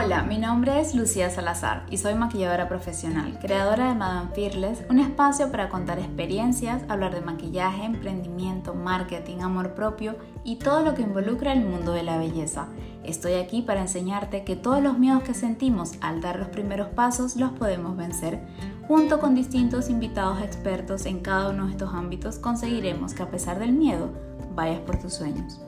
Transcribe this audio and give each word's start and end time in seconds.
Hola, 0.00 0.22
mi 0.22 0.38
nombre 0.38 0.80
es 0.80 0.94
Lucía 0.94 1.28
Salazar 1.28 1.84
y 1.90 1.96
soy 1.96 2.14
maquilladora 2.14 2.68
profesional, 2.68 3.36
creadora 3.40 3.88
de 3.88 3.96
Madame 3.96 4.30
Fearless, 4.32 4.84
un 4.88 5.00
espacio 5.00 5.50
para 5.50 5.68
contar 5.68 5.98
experiencias, 5.98 6.84
hablar 6.88 7.12
de 7.16 7.20
maquillaje, 7.20 7.84
emprendimiento, 7.84 8.74
marketing, 8.74 9.38
amor 9.40 9.74
propio 9.74 10.14
y 10.44 10.60
todo 10.60 10.84
lo 10.84 10.94
que 10.94 11.02
involucra 11.02 11.52
el 11.52 11.64
mundo 11.64 11.90
de 11.90 12.04
la 12.04 12.16
belleza. 12.16 12.68
Estoy 13.02 13.32
aquí 13.32 13.60
para 13.62 13.80
enseñarte 13.80 14.44
que 14.44 14.54
todos 14.54 14.80
los 14.80 15.00
miedos 15.00 15.24
que 15.24 15.34
sentimos 15.34 15.94
al 16.00 16.20
dar 16.20 16.38
los 16.38 16.50
primeros 16.50 16.90
pasos 16.90 17.34
los 17.34 17.50
podemos 17.50 17.96
vencer. 17.96 18.46
Junto 18.86 19.18
con 19.18 19.34
distintos 19.34 19.90
invitados 19.90 20.40
expertos 20.42 21.06
en 21.06 21.18
cada 21.22 21.50
uno 21.50 21.66
de 21.66 21.72
estos 21.72 21.92
ámbitos 21.92 22.38
conseguiremos 22.38 23.14
que 23.14 23.24
a 23.24 23.30
pesar 23.32 23.58
del 23.58 23.72
miedo, 23.72 24.12
vayas 24.54 24.78
por 24.78 24.96
tus 25.00 25.14
sueños. 25.14 25.60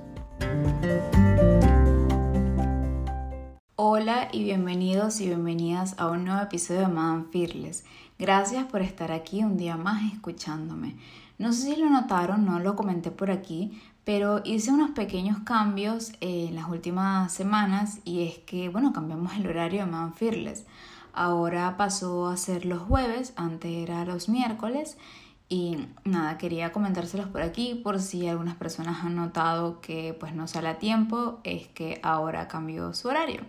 Hola 3.83 4.29
y 4.31 4.45
bienvenidos 4.45 5.23
y 5.23 5.29
bienvenidas 5.29 5.95
a 5.99 6.11
un 6.11 6.27
nuevo 6.27 6.43
episodio 6.43 6.81
de 6.81 6.89
Madame 6.89 7.25
Fearless. 7.33 7.85
Gracias 8.19 8.67
por 8.67 8.83
estar 8.83 9.11
aquí 9.11 9.43
un 9.43 9.57
día 9.57 9.79
más 9.79 10.13
escuchándome. 10.13 10.97
No 11.39 11.55
sé 11.55 11.63
si 11.63 11.81
lo 11.81 11.89
notaron, 11.89 12.45
no 12.45 12.59
lo 12.59 12.77
comenté 12.77 13.11
por 13.11 13.31
aquí, 13.31 13.81
pero 14.05 14.43
hice 14.45 14.71
unos 14.71 14.91
pequeños 14.91 15.39
cambios 15.47 16.13
en 16.21 16.57
las 16.57 16.69
últimas 16.69 17.33
semanas 17.33 18.01
y 18.05 18.29
es 18.29 18.37
que, 18.41 18.69
bueno, 18.69 18.93
cambiamos 18.93 19.33
el 19.37 19.47
horario 19.47 19.87
de 19.87 19.91
Madame 19.91 20.13
Fearless. 20.13 20.67
Ahora 21.15 21.79
pasó 21.79 22.29
a 22.29 22.37
ser 22.37 22.67
los 22.67 22.83
jueves, 22.83 23.33
antes 23.37 23.73
era 23.73 24.05
los 24.05 24.29
miércoles 24.29 24.99
y 25.49 25.79
nada, 26.05 26.37
quería 26.37 26.71
comentárselos 26.71 27.29
por 27.29 27.41
aquí 27.41 27.81
por 27.83 27.99
si 27.99 28.29
algunas 28.29 28.57
personas 28.57 29.03
han 29.03 29.17
notado 29.17 29.81
que 29.81 30.15
pues 30.21 30.35
no 30.35 30.47
sale 30.49 30.69
a 30.69 30.79
tiempo, 30.79 31.41
es 31.45 31.67
que 31.69 31.99
ahora 32.03 32.47
cambió 32.47 32.93
su 32.93 33.09
horario. 33.09 33.41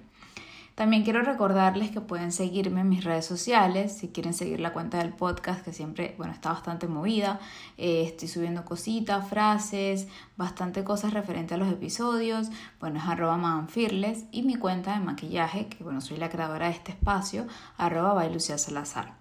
También 0.75 1.03
quiero 1.03 1.21
recordarles 1.21 1.91
que 1.91 2.01
pueden 2.01 2.31
seguirme 2.31 2.81
en 2.81 2.89
mis 2.89 3.03
redes 3.03 3.25
sociales, 3.25 3.91
si 3.97 4.07
quieren 4.07 4.33
seguir 4.33 4.59
la 4.59 4.73
cuenta 4.73 4.99
del 4.99 5.13
podcast, 5.13 5.63
que 5.63 5.73
siempre, 5.73 6.15
bueno, 6.17 6.33
está 6.33 6.49
bastante 6.53 6.87
movida. 6.87 7.39
Eh, 7.77 8.03
estoy 8.05 8.27
subiendo 8.29 8.63
cositas, 8.63 9.27
frases, 9.27 10.07
bastante 10.37 10.83
cosas 10.83 11.13
referentes 11.13 11.55
a 11.55 11.57
los 11.57 11.71
episodios. 11.71 12.49
Bueno, 12.79 12.99
es 12.99 13.05
arroba 13.05 13.37
manfirles 13.37 14.25
y 14.31 14.43
mi 14.43 14.55
cuenta 14.55 14.93
de 14.93 15.05
maquillaje, 15.05 15.67
que 15.67 15.83
bueno, 15.83 15.99
soy 15.99 16.17
la 16.17 16.29
creadora 16.29 16.67
de 16.67 16.73
este 16.73 16.91
espacio, 16.93 17.45
arroba 17.77 18.25
Lucia 18.27 18.57
Salazar. 18.57 19.13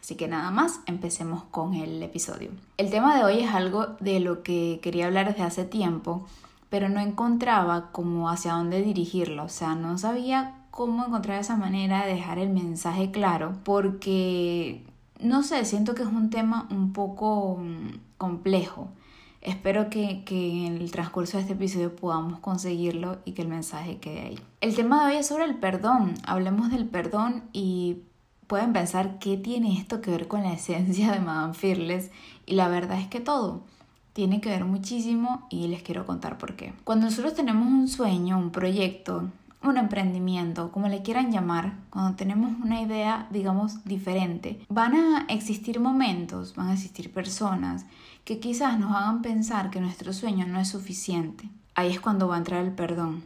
Así 0.00 0.14
que 0.14 0.28
nada 0.28 0.50
más, 0.50 0.80
empecemos 0.86 1.44
con 1.44 1.74
el 1.74 2.02
episodio. 2.02 2.50
El 2.76 2.90
tema 2.90 3.16
de 3.16 3.24
hoy 3.24 3.40
es 3.40 3.50
algo 3.52 3.96
de 4.00 4.20
lo 4.20 4.42
que 4.42 4.80
quería 4.82 5.06
hablar 5.06 5.28
desde 5.28 5.42
hace 5.42 5.64
tiempo, 5.64 6.26
pero 6.70 6.88
no 6.88 7.00
encontraba 7.00 7.90
como 7.92 8.30
hacia 8.30 8.52
dónde 8.52 8.82
dirigirlo, 8.82 9.44
o 9.44 9.48
sea, 9.48 9.74
no 9.74 9.98
sabía 9.98 10.54
cómo 10.70 11.04
encontrar 11.06 11.40
esa 11.40 11.56
manera 11.56 12.04
de 12.04 12.14
dejar 12.14 12.38
el 12.38 12.50
mensaje 12.50 13.10
claro, 13.10 13.54
porque 13.64 14.84
no 15.20 15.42
sé, 15.42 15.64
siento 15.64 15.94
que 15.94 16.02
es 16.02 16.08
un 16.08 16.30
tema 16.30 16.66
un 16.70 16.92
poco 16.92 17.58
mm, 17.58 17.98
complejo. 18.16 18.88
Espero 19.40 19.88
que, 19.88 20.24
que, 20.24 20.66
en 20.66 20.76
el 20.76 20.90
transcurso 20.90 21.36
de 21.36 21.42
este 21.42 21.54
episodio 21.54 21.94
podamos 21.94 22.40
conseguirlo 22.40 23.18
y 23.24 23.32
que 23.32 23.42
el 23.42 23.48
mensaje 23.48 23.98
quede 23.98 24.20
ahí. 24.20 24.40
El 24.60 24.74
tema 24.74 25.06
de 25.06 25.12
hoy 25.12 25.20
es 25.20 25.28
sobre 25.28 25.44
el 25.44 25.56
perdón. 25.56 26.14
Hablemos 26.24 26.70
del 26.70 26.86
perdón 26.86 27.44
y 27.52 27.98
pueden 28.48 28.72
pensar 28.72 29.18
qué 29.20 29.36
tiene 29.36 29.78
esto 29.78 30.00
que 30.00 30.10
ver 30.10 30.26
con 30.26 30.42
la 30.42 30.52
esencia 30.54 31.12
de 31.12 31.20
Madame 31.20 31.54
Fearless 31.54 32.10
y 32.46 32.54
la 32.54 32.68
verdad 32.68 33.00
es 33.00 33.06
que 33.06 33.20
todo 33.20 33.62
tiene 34.12 34.40
que 34.40 34.48
ver 34.48 34.64
muchísimo 34.64 35.46
y 35.48 35.68
les 35.68 35.84
quiero 35.84 36.04
contar 36.04 36.38
por 36.38 36.56
qué. 36.56 36.72
Cuando 36.82 37.06
nosotros 37.06 37.34
tenemos 37.34 37.68
un 37.68 37.86
sueño, 37.86 38.36
un 38.36 38.50
proyecto, 38.50 39.30
un 39.62 39.76
emprendimiento, 39.76 40.70
como 40.70 40.88
le 40.88 41.02
quieran 41.02 41.32
llamar, 41.32 41.74
cuando 41.90 42.16
tenemos 42.16 42.52
una 42.62 42.80
idea, 42.80 43.26
digamos, 43.30 43.84
diferente, 43.84 44.64
van 44.68 44.94
a 44.94 45.26
existir 45.28 45.80
momentos, 45.80 46.54
van 46.54 46.68
a 46.68 46.74
existir 46.74 47.12
personas 47.12 47.84
que 48.24 48.38
quizás 48.38 48.78
nos 48.78 48.94
hagan 48.94 49.22
pensar 49.22 49.70
que 49.70 49.80
nuestro 49.80 50.12
sueño 50.12 50.46
no 50.46 50.60
es 50.60 50.68
suficiente. 50.68 51.48
Ahí 51.74 51.90
es 51.90 52.00
cuando 52.00 52.28
va 52.28 52.36
a 52.36 52.38
entrar 52.38 52.64
el 52.64 52.72
perdón. 52.72 53.22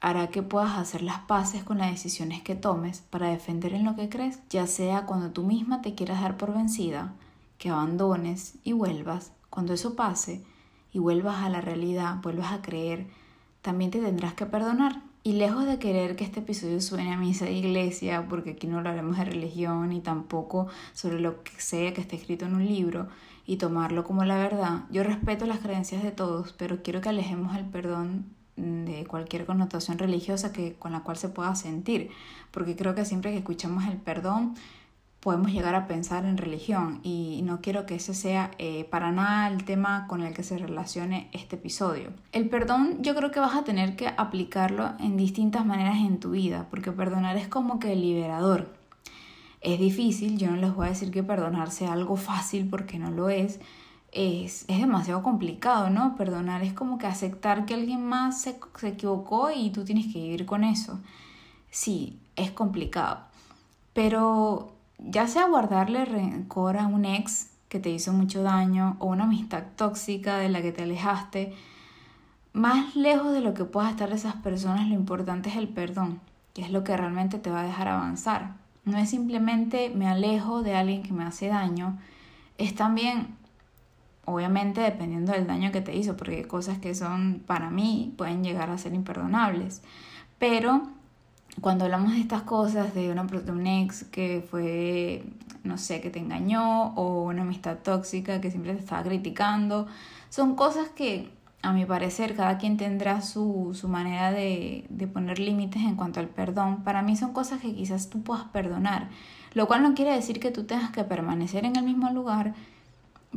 Hará 0.00 0.28
que 0.28 0.42
puedas 0.42 0.78
hacer 0.78 1.02
las 1.02 1.20
paces 1.20 1.62
con 1.64 1.78
las 1.78 1.90
decisiones 1.90 2.42
que 2.42 2.56
tomes 2.56 3.00
para 3.00 3.28
defender 3.28 3.72
en 3.72 3.84
lo 3.84 3.94
que 3.94 4.08
crees, 4.08 4.40
ya 4.50 4.66
sea 4.66 5.06
cuando 5.06 5.30
tú 5.30 5.44
misma 5.44 5.80
te 5.80 5.94
quieras 5.94 6.20
dar 6.20 6.36
por 6.36 6.52
vencida, 6.52 7.12
que 7.58 7.70
abandones 7.70 8.56
y 8.64 8.72
vuelvas. 8.72 9.32
Cuando 9.48 9.72
eso 9.72 9.94
pase 9.94 10.44
y 10.92 10.98
vuelvas 10.98 11.44
a 11.44 11.48
la 11.48 11.60
realidad, 11.60 12.16
vuelvas 12.22 12.52
a 12.52 12.62
creer, 12.62 13.06
también 13.62 13.90
te 13.90 14.00
tendrás 14.00 14.34
que 14.34 14.46
perdonar 14.46 15.11
y 15.24 15.34
lejos 15.34 15.66
de 15.66 15.78
querer 15.78 16.16
que 16.16 16.24
este 16.24 16.40
episodio 16.40 16.80
suene 16.80 17.12
a 17.12 17.16
misa 17.16 17.44
de 17.44 17.52
iglesia, 17.52 18.26
porque 18.28 18.50
aquí 18.50 18.66
no 18.66 18.78
hablaremos 18.78 19.16
de 19.16 19.24
religión 19.24 19.88
ni 19.90 20.00
tampoco 20.00 20.66
sobre 20.94 21.20
lo 21.20 21.42
que 21.42 21.52
sea 21.58 21.94
que 21.94 22.00
esté 22.00 22.16
escrito 22.16 22.44
en 22.44 22.54
un 22.54 22.66
libro 22.66 23.08
y 23.46 23.56
tomarlo 23.56 24.04
como 24.04 24.24
la 24.24 24.36
verdad, 24.36 24.84
yo 24.90 25.02
respeto 25.02 25.46
las 25.46 25.60
creencias 25.60 26.02
de 26.02 26.10
todos, 26.10 26.52
pero 26.52 26.82
quiero 26.82 27.00
que 27.00 27.08
alejemos 27.08 27.56
el 27.56 27.64
perdón 27.64 28.26
de 28.56 29.06
cualquier 29.06 29.46
connotación 29.46 29.98
religiosa 29.98 30.52
que, 30.52 30.74
con 30.74 30.92
la 30.92 31.00
cual 31.00 31.16
se 31.16 31.28
pueda 31.28 31.54
sentir, 31.54 32.10
porque 32.50 32.76
creo 32.76 32.94
que 32.94 33.04
siempre 33.04 33.32
que 33.32 33.38
escuchamos 33.38 33.84
el 33.84 33.96
perdón 33.96 34.54
podemos 35.22 35.52
llegar 35.52 35.76
a 35.76 35.86
pensar 35.86 36.24
en 36.24 36.36
religión 36.36 36.98
y 37.04 37.42
no 37.44 37.60
quiero 37.60 37.86
que 37.86 37.94
ese 37.94 38.12
sea 38.12 38.50
eh, 38.58 38.84
para 38.90 39.12
nada 39.12 39.46
el 39.46 39.64
tema 39.64 40.08
con 40.08 40.20
el 40.20 40.34
que 40.34 40.42
se 40.42 40.58
relacione 40.58 41.28
este 41.32 41.54
episodio. 41.54 42.10
El 42.32 42.48
perdón 42.48 42.98
yo 43.02 43.14
creo 43.14 43.30
que 43.30 43.38
vas 43.38 43.54
a 43.54 43.62
tener 43.62 43.94
que 43.94 44.08
aplicarlo 44.08 44.94
en 44.98 45.16
distintas 45.16 45.64
maneras 45.64 45.98
en 45.98 46.18
tu 46.18 46.32
vida, 46.32 46.66
porque 46.70 46.90
perdonar 46.90 47.36
es 47.36 47.46
como 47.46 47.78
que 47.78 47.94
liberador. 47.94 48.74
Es 49.60 49.78
difícil, 49.78 50.38
yo 50.38 50.50
no 50.50 50.56
les 50.56 50.74
voy 50.74 50.86
a 50.86 50.90
decir 50.90 51.12
que 51.12 51.22
perdonar 51.22 51.70
sea 51.70 51.92
algo 51.92 52.16
fácil 52.16 52.68
porque 52.68 52.98
no 52.98 53.12
lo 53.12 53.28
es. 53.30 53.60
Es, 54.10 54.64
es 54.66 54.80
demasiado 54.80 55.22
complicado, 55.22 55.88
¿no? 55.88 56.16
Perdonar 56.16 56.64
es 56.64 56.72
como 56.72 56.98
que 56.98 57.06
aceptar 57.06 57.64
que 57.64 57.74
alguien 57.74 58.04
más 58.04 58.42
se, 58.42 58.58
se 58.76 58.88
equivocó 58.88 59.52
y 59.52 59.70
tú 59.70 59.84
tienes 59.84 60.12
que 60.12 60.20
vivir 60.20 60.46
con 60.46 60.64
eso. 60.64 60.98
Sí, 61.70 62.18
es 62.34 62.50
complicado. 62.50 63.20
Pero 63.94 64.72
ya 65.04 65.26
sea 65.26 65.48
guardarle 65.48 66.04
rencor 66.04 66.76
a 66.76 66.86
un 66.86 67.04
ex 67.04 67.50
que 67.68 67.80
te 67.80 67.90
hizo 67.90 68.12
mucho 68.12 68.42
daño 68.42 68.96
o 68.98 69.06
una 69.06 69.24
amistad 69.24 69.64
tóxica 69.76 70.36
de 70.36 70.48
la 70.48 70.62
que 70.62 70.72
te 70.72 70.82
alejaste, 70.82 71.54
más 72.52 72.94
lejos 72.96 73.32
de 73.32 73.40
lo 73.40 73.54
que 73.54 73.64
puedas 73.64 73.90
estar 73.90 74.10
de 74.10 74.16
esas 74.16 74.36
personas, 74.36 74.88
lo 74.88 74.94
importante 74.94 75.48
es 75.48 75.56
el 75.56 75.68
perdón, 75.68 76.20
que 76.52 76.62
es 76.62 76.70
lo 76.70 76.84
que 76.84 76.96
realmente 76.96 77.38
te 77.38 77.50
va 77.50 77.60
a 77.60 77.66
dejar 77.66 77.88
avanzar. 77.88 78.56
No 78.84 78.98
es 78.98 79.10
simplemente 79.10 79.90
me 79.94 80.06
alejo 80.06 80.62
de 80.62 80.74
alguien 80.74 81.02
que 81.02 81.12
me 81.12 81.24
hace 81.24 81.48
daño, 81.48 81.98
es 82.58 82.74
también, 82.74 83.28
obviamente 84.26 84.82
dependiendo 84.82 85.32
del 85.32 85.46
daño 85.46 85.72
que 85.72 85.80
te 85.80 85.96
hizo, 85.96 86.16
porque 86.16 86.46
cosas 86.46 86.78
que 86.78 86.94
son 86.94 87.42
para 87.46 87.70
mí 87.70 88.12
pueden 88.18 88.44
llegar 88.44 88.70
a 88.70 88.76
ser 88.76 88.92
imperdonables, 88.92 89.82
pero 90.38 90.88
cuando 91.60 91.84
hablamos 91.84 92.12
de 92.12 92.20
estas 92.20 92.42
cosas, 92.42 92.94
de, 92.94 93.10
una, 93.10 93.24
de 93.24 93.52
un 93.52 93.66
ex 93.66 94.04
que 94.04 94.44
fue, 94.50 95.24
no 95.64 95.76
sé, 95.78 96.00
que 96.00 96.10
te 96.10 96.18
engañó 96.18 96.94
o 96.94 97.24
una 97.24 97.42
amistad 97.42 97.78
tóxica 97.78 98.40
que 98.40 98.50
siempre 98.50 98.74
te 98.74 98.80
estaba 98.80 99.02
criticando, 99.02 99.86
son 100.30 100.54
cosas 100.54 100.88
que 100.88 101.30
a 101.62 101.72
mi 101.72 101.84
parecer 101.84 102.34
cada 102.34 102.58
quien 102.58 102.76
tendrá 102.76 103.20
su, 103.20 103.70
su 103.74 103.86
manera 103.88 104.32
de, 104.32 104.84
de 104.88 105.06
poner 105.06 105.38
límites 105.38 105.82
en 105.82 105.94
cuanto 105.94 106.18
al 106.18 106.28
perdón. 106.28 106.82
Para 106.82 107.02
mí 107.02 107.16
son 107.16 107.32
cosas 107.32 107.60
que 107.60 107.72
quizás 107.74 108.10
tú 108.10 108.22
puedas 108.22 108.44
perdonar, 108.46 109.08
lo 109.54 109.68
cual 109.68 109.82
no 109.82 109.94
quiere 109.94 110.12
decir 110.12 110.40
que 110.40 110.50
tú 110.50 110.64
tengas 110.64 110.90
que 110.90 111.04
permanecer 111.04 111.64
en 111.64 111.76
el 111.76 111.84
mismo 111.84 112.10
lugar, 112.10 112.54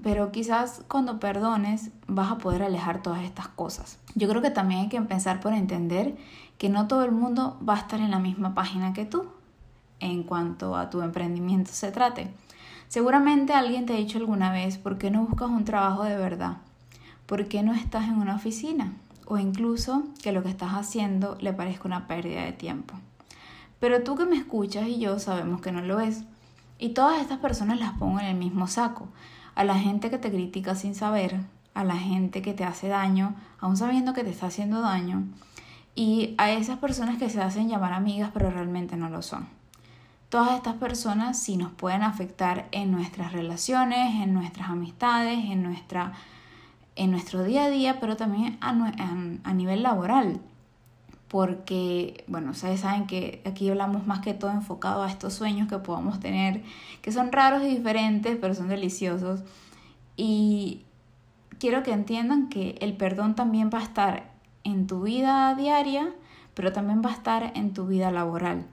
pero 0.01 0.31
quizás 0.31 0.83
cuando 0.87 1.19
perdones 1.19 1.91
vas 2.07 2.31
a 2.31 2.37
poder 2.37 2.63
alejar 2.63 3.01
todas 3.01 3.23
estas 3.23 3.47
cosas. 3.49 3.99
Yo 4.15 4.27
creo 4.27 4.41
que 4.41 4.49
también 4.49 4.81
hay 4.81 4.89
que 4.89 4.97
empezar 4.97 5.39
por 5.39 5.53
entender 5.53 6.15
que 6.57 6.69
no 6.69 6.87
todo 6.87 7.03
el 7.03 7.11
mundo 7.11 7.59
va 7.67 7.75
a 7.75 7.79
estar 7.79 7.99
en 7.99 8.11
la 8.11 8.19
misma 8.19 8.53
página 8.53 8.93
que 8.93 9.05
tú 9.05 9.25
en 9.99 10.23
cuanto 10.23 10.75
a 10.75 10.89
tu 10.89 11.01
emprendimiento 11.01 11.71
se 11.71 11.91
trate. 11.91 12.31
Seguramente 12.87 13.53
alguien 13.53 13.85
te 13.85 13.93
ha 13.93 13.97
dicho 13.97 14.17
alguna 14.17 14.51
vez, 14.51 14.77
¿por 14.77 14.97
qué 14.97 15.09
no 15.09 15.25
buscas 15.25 15.49
un 15.49 15.65
trabajo 15.65 16.03
de 16.03 16.17
verdad? 16.17 16.57
¿Por 17.25 17.47
qué 17.47 17.63
no 17.63 17.73
estás 17.73 18.05
en 18.07 18.15
una 18.15 18.35
oficina? 18.35 18.93
O 19.25 19.37
incluso 19.37 20.03
que 20.21 20.31
lo 20.31 20.43
que 20.43 20.49
estás 20.49 20.73
haciendo 20.73 21.37
le 21.41 21.53
parezca 21.53 21.87
una 21.87 22.07
pérdida 22.07 22.43
de 22.43 22.53
tiempo. 22.53 22.93
Pero 23.79 24.03
tú 24.03 24.15
que 24.15 24.25
me 24.25 24.37
escuchas 24.37 24.87
y 24.87 24.99
yo 24.99 25.19
sabemos 25.19 25.61
que 25.61 25.71
no 25.71 25.81
lo 25.81 25.99
es. 25.99 26.23
Y 26.77 26.89
todas 26.89 27.21
estas 27.21 27.39
personas 27.39 27.79
las 27.79 27.93
pongo 27.93 28.19
en 28.19 28.27
el 28.27 28.35
mismo 28.35 28.67
saco. 28.67 29.07
A 29.55 29.63
la 29.63 29.75
gente 29.79 30.09
que 30.09 30.17
te 30.17 30.29
critica 30.29 30.75
sin 30.75 30.93
saber, 30.93 31.39
a 31.73 31.83
la 31.83 31.97
gente 31.97 32.41
que 32.41 32.53
te 32.53 32.63
hace 32.63 32.87
daño, 32.87 33.35
aún 33.59 33.77
sabiendo 33.77 34.13
que 34.13 34.23
te 34.23 34.29
está 34.29 34.47
haciendo 34.47 34.81
daño, 34.81 35.23
y 35.95 36.35
a 36.37 36.51
esas 36.51 36.77
personas 36.79 37.17
que 37.17 37.29
se 37.29 37.41
hacen 37.41 37.69
llamar 37.69 37.93
amigas 37.93 38.31
pero 38.33 38.51
realmente 38.51 38.97
no 38.97 39.09
lo 39.09 39.21
son. 39.21 39.47
Todas 40.29 40.51
estas 40.57 40.75
personas 40.75 41.41
sí 41.41 41.55
nos 41.55 41.71
pueden 41.71 42.03
afectar 42.03 42.67
en 42.71 42.91
nuestras 42.91 43.31
relaciones, 43.31 44.21
en 44.21 44.33
nuestras 44.33 44.69
amistades, 44.69 45.37
en, 45.37 45.63
nuestra, 45.63 46.11
en 46.97 47.11
nuestro 47.11 47.43
día 47.43 47.65
a 47.65 47.69
día, 47.69 47.99
pero 48.01 48.17
también 48.17 48.57
a, 48.59 48.71
a 49.43 49.53
nivel 49.53 49.83
laboral. 49.83 50.41
porque, 51.29 52.23
bueno, 52.27 52.51
ustedes 52.51 52.81
saben 52.81 53.07
que 53.07 53.41
aquí 53.45 53.69
hablamos 53.69 54.05
más 54.07 54.19
que 54.19 54.33
todo 54.33 54.51
enfocado 54.51 55.03
a 55.03 55.09
estos 55.09 55.33
sueños 55.33 55.67
que 55.67 55.77
podamos 55.79 56.19
tener, 56.19 56.63
que 57.01 57.11
son 57.11 57.31
raros 57.31 57.63
y 57.63 57.67
diferentes, 57.67 58.37
pero 58.39 58.53
son 58.53 58.67
deliciosos. 58.67 59.41
Y 60.17 60.83
quiero 61.59 61.83
que 61.83 61.91
entiendan 61.91 62.49
que 62.49 62.77
el 62.81 62.95
perdón 62.95 63.35
también 63.35 63.69
va 63.73 63.79
a 63.79 63.83
estar 63.83 64.34
en 64.65 64.87
tu 64.87 65.03
vida 65.03 65.55
diaria, 65.55 66.13
pero 66.53 66.73
también 66.73 67.01
va 67.01 67.11
a 67.11 67.13
estar 67.13 67.53
en 67.55 67.73
tu 67.73 67.87
vida 67.87 68.11
laboral. 68.11 68.65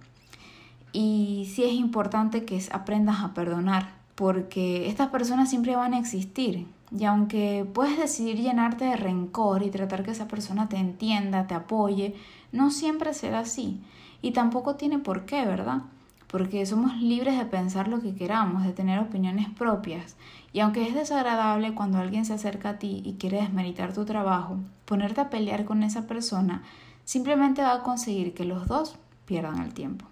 Y 0.92 1.48
sí 1.54 1.62
es 1.62 1.72
importante 1.72 2.44
que 2.44 2.60
aprendas 2.72 3.20
a 3.20 3.34
perdonar, 3.34 3.94
porque 4.16 4.88
estas 4.88 5.10
personas 5.10 5.48
siempre 5.48 5.76
van 5.76 5.94
a 5.94 5.98
existir. 5.98 6.66
Y 6.98 7.04
aunque 7.04 7.66
puedes 7.72 7.98
decidir 7.98 8.36
llenarte 8.38 8.84
de 8.84 8.96
rencor 8.96 9.62
y 9.62 9.70
tratar 9.70 10.02
que 10.02 10.10
esa 10.10 10.28
persona 10.28 10.68
te 10.68 10.76
entienda, 10.76 11.46
te 11.46 11.54
apoye, 11.54 12.14
no 12.50 12.70
siempre 12.70 13.14
será 13.14 13.40
así. 13.40 13.80
Y 14.20 14.32
tampoco 14.32 14.74
tiene 14.74 14.98
por 14.98 15.24
qué, 15.24 15.46
¿verdad? 15.46 15.82
Porque 16.32 16.66
somos 16.66 16.96
libres 16.96 17.38
de 17.38 17.44
pensar 17.44 17.86
lo 17.86 18.00
que 18.00 18.16
queramos, 18.16 18.64
de 18.64 18.72
tener 18.72 18.98
opiniones 18.98 19.48
propias. 19.50 20.16
Y 20.52 20.58
aunque 20.58 20.88
es 20.88 20.94
desagradable 20.94 21.74
cuando 21.74 21.98
alguien 21.98 22.24
se 22.24 22.32
acerca 22.32 22.70
a 22.70 22.78
ti 22.78 23.02
y 23.04 23.12
quiere 23.14 23.40
desmeritar 23.40 23.92
tu 23.92 24.04
trabajo, 24.04 24.56
ponerte 24.84 25.20
a 25.20 25.30
pelear 25.30 25.64
con 25.64 25.84
esa 25.84 26.08
persona 26.08 26.62
simplemente 27.04 27.62
va 27.62 27.74
a 27.74 27.82
conseguir 27.82 28.34
que 28.34 28.44
los 28.44 28.66
dos 28.66 28.96
pierdan 29.26 29.60
el 29.60 29.74
tiempo. 29.74 30.06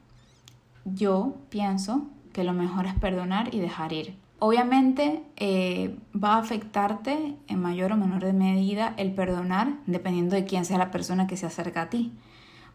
Yo 0.85 1.35
pienso 1.49 2.07
que 2.33 2.45
lo 2.45 2.53
mejor 2.53 2.87
es 2.87 2.95
perdonar 2.95 3.55
y 3.55 3.61
dejar 3.61 3.93
ir. 3.93 4.15
Obviamente 4.39 5.23
eh, 5.37 5.97
va 6.13 6.35
a 6.35 6.39
afectarte 6.39 7.37
en 7.47 7.61
mayor 7.61 7.93
o 7.93 7.97
menor 7.97 8.33
medida 8.33 8.95
el 8.97 9.13
perdonar 9.13 9.75
dependiendo 9.87 10.35
de 10.35 10.45
quién 10.45 10.65
sea 10.65 10.79
la 10.79 10.91
persona 10.91 11.27
que 11.27 11.37
se 11.37 11.47
acerca 11.47 11.83
a 11.83 11.91
ti. 11.91 12.13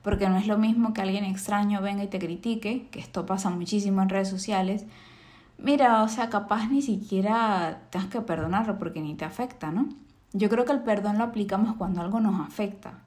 Porque 0.06 0.30
no 0.30 0.38
es 0.38 0.46
lo 0.46 0.60
mismo 0.60 0.94
que 0.94 1.02
alguien 1.02 1.26
extraño 1.26 1.82
venga 1.82 2.04
y 2.04 2.08
te 2.08 2.20
critique, 2.20 2.88
que 2.92 3.00
esto 3.00 3.26
pasa 3.26 3.50
muchísimo 3.50 4.04
en 4.04 4.10
redes 4.10 4.30
sociales. 4.30 4.86
Mira, 5.58 6.04
o 6.04 6.08
sea, 6.10 6.30
capaz 6.30 6.68
ni 6.70 6.84
siquiera 6.84 7.82
tengas 7.90 8.10
que 8.10 8.22
perdonarlo 8.22 8.78
porque 8.78 9.02
ni 9.02 9.16
te 9.16 9.26
afecta, 9.26 9.72
¿no? 9.72 9.90
Yo 10.32 10.48
creo 10.48 10.64
que 10.64 10.74
el 10.74 10.82
perdón 10.82 11.18
lo 11.18 11.24
aplicamos 11.24 11.76
cuando 11.76 12.02
algo 12.02 12.20
nos 12.20 12.40
afecta. 12.40 13.00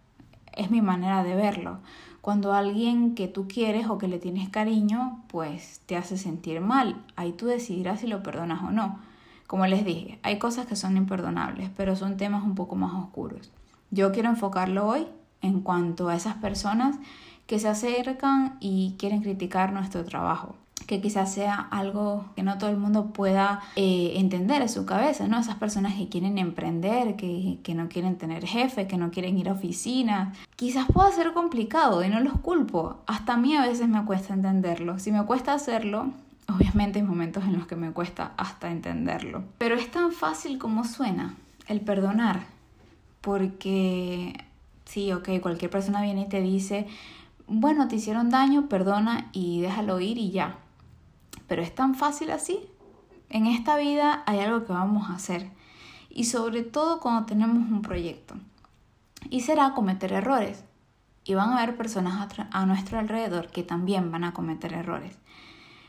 Es 0.57 0.73
mi 0.73 0.83
manera 0.83 1.23
de 1.23 1.37
verlo. 1.37 1.79
Cuando 2.21 2.53
alguien 2.53 3.15
que 3.15 3.29
tú 3.29 3.47
quieres 3.47 3.87
o 3.87 3.97
que 3.97 4.09
le 4.09 4.19
tienes 4.19 4.49
cariño, 4.49 5.23
pues 5.29 5.83
te 5.87 5.97
hace 5.97 6.19
sentir 6.19 6.61
mal. 6.61 6.97
Ahí 7.15 7.31
tú 7.31 7.47
decidirás 7.47 8.01
si 8.01 8.09
lo 8.09 8.25
perdonas 8.25 8.65
o 8.65 8.73
no. 8.73 8.99
Como 9.47 9.69
les 9.69 9.85
dije, 9.85 10.19
hay 10.25 10.41
cosas 10.41 10.67
que 10.67 10.75
son 10.75 10.97
imperdonables, 10.97 11.71
pero 11.77 11.95
son 11.95 12.17
temas 12.17 12.43
un 12.43 12.57
poco 12.57 12.75
más 12.75 12.93
oscuros. 12.93 13.53
Yo 13.93 14.11
quiero 14.11 14.31
enfocarlo 14.31 14.85
hoy 14.85 15.07
en 15.43 15.61
cuanto 15.61 16.09
a 16.09 16.17
esas 16.17 16.37
personas 16.37 16.97
que 17.47 17.59
se 17.59 17.69
acercan 17.69 18.57
y 18.61 18.97
quieren 18.99 19.23
criticar 19.23 19.73
nuestro 19.73 20.05
trabajo 20.05 20.55
que 20.89 21.03
quizás 21.03 21.33
sea 21.33 21.55
algo 21.71 22.25
que 22.35 22.43
no 22.43 22.57
todo 22.57 22.71
el 22.71 22.79
mundo 22.79 23.13
pueda 23.13 23.61
eh, 23.77 24.15
entender 24.17 24.63
en 24.63 24.71
su 24.71 24.87
cabeza, 24.87 25.29
¿no? 25.29 25.39
Esas 25.39 25.57
personas 25.57 25.95
que 25.95 26.09
quieren 26.09 26.39
emprender, 26.39 27.15
que, 27.15 27.59
que 27.63 27.75
no 27.75 27.91
quieren 27.91 28.17
tener 28.17 28.47
jefe, 28.47 28.87
que 28.87 28.97
no 28.97 29.11
quieren 29.11 29.37
ir 29.37 29.51
a 29.51 29.53
oficinas. 29.53 30.37
Quizás 30.57 30.87
pueda 30.91 31.13
ser 31.13 31.35
complicado 31.35 32.03
y 32.03 32.09
no 32.09 32.21
los 32.21 32.39
culpo. 32.41 33.03
Hasta 33.07 33.35
a 33.35 33.37
mí 33.37 33.55
a 33.55 33.67
veces 33.67 33.87
me 33.87 34.03
cuesta 34.07 34.33
entenderlo. 34.33 34.99
Si 34.99 35.13
me 35.13 35.23
cuesta 35.27 35.53
hacerlo, 35.53 36.11
obviamente 36.49 37.01
hay 37.01 37.05
momentos 37.05 37.45
en 37.45 37.59
los 37.59 37.67
que 37.67 37.77
me 37.77 37.93
cuesta 37.93 38.33
hasta 38.39 38.71
entenderlo. 38.71 39.45
Pero 39.59 39.75
es 39.75 39.91
tan 39.91 40.11
fácil 40.11 40.57
como 40.57 40.85
suena 40.85 41.35
el 41.67 41.83
perdonar. 41.83 42.47
Porque 43.21 44.33
sí, 44.89 45.13
ok, 45.13 45.29
cualquier 45.43 45.71
persona 45.71 46.03
viene 46.03 46.23
y 46.23 46.29
te 46.29 46.41
dice, 46.41 46.87
bueno, 47.47 47.89
te 47.89 47.97
hicieron 47.97 48.31
daño, 48.31 48.69
perdona 48.69 49.29
y 49.33 49.61
déjalo 49.61 50.01
ir 50.01 50.17
y 50.17 50.31
ya. 50.31 50.57
Pero 51.47 51.63
es 51.63 51.75
tan 51.75 51.95
fácil 51.95 52.31
así. 52.31 52.59
En 53.29 53.47
esta 53.47 53.77
vida 53.77 54.23
hay 54.27 54.41
algo 54.41 54.65
que 54.65 54.73
vamos 54.73 55.11
a 55.11 55.15
hacer 55.15 55.51
y 56.09 56.25
sobre 56.25 56.63
todo 56.63 57.01
cuando 57.01 57.27
tenemos 57.27 57.71
un 57.71 57.83
proyecto. 57.83 58.35
Y 59.29 59.43
será 59.43 59.75
cometer 59.75 60.13
errores. 60.13 60.65
Y 61.25 61.35
van 61.35 61.51
a 61.51 61.59
haber 61.59 61.77
personas 61.77 62.27
a, 62.51 62.65
nuestro 62.65 62.99
alrededor 62.99 63.49
que 63.49 63.63
también 63.63 64.11
van 64.11 64.25
a 64.25 64.33
cometer 64.33 64.73
errores. 64.73 65.19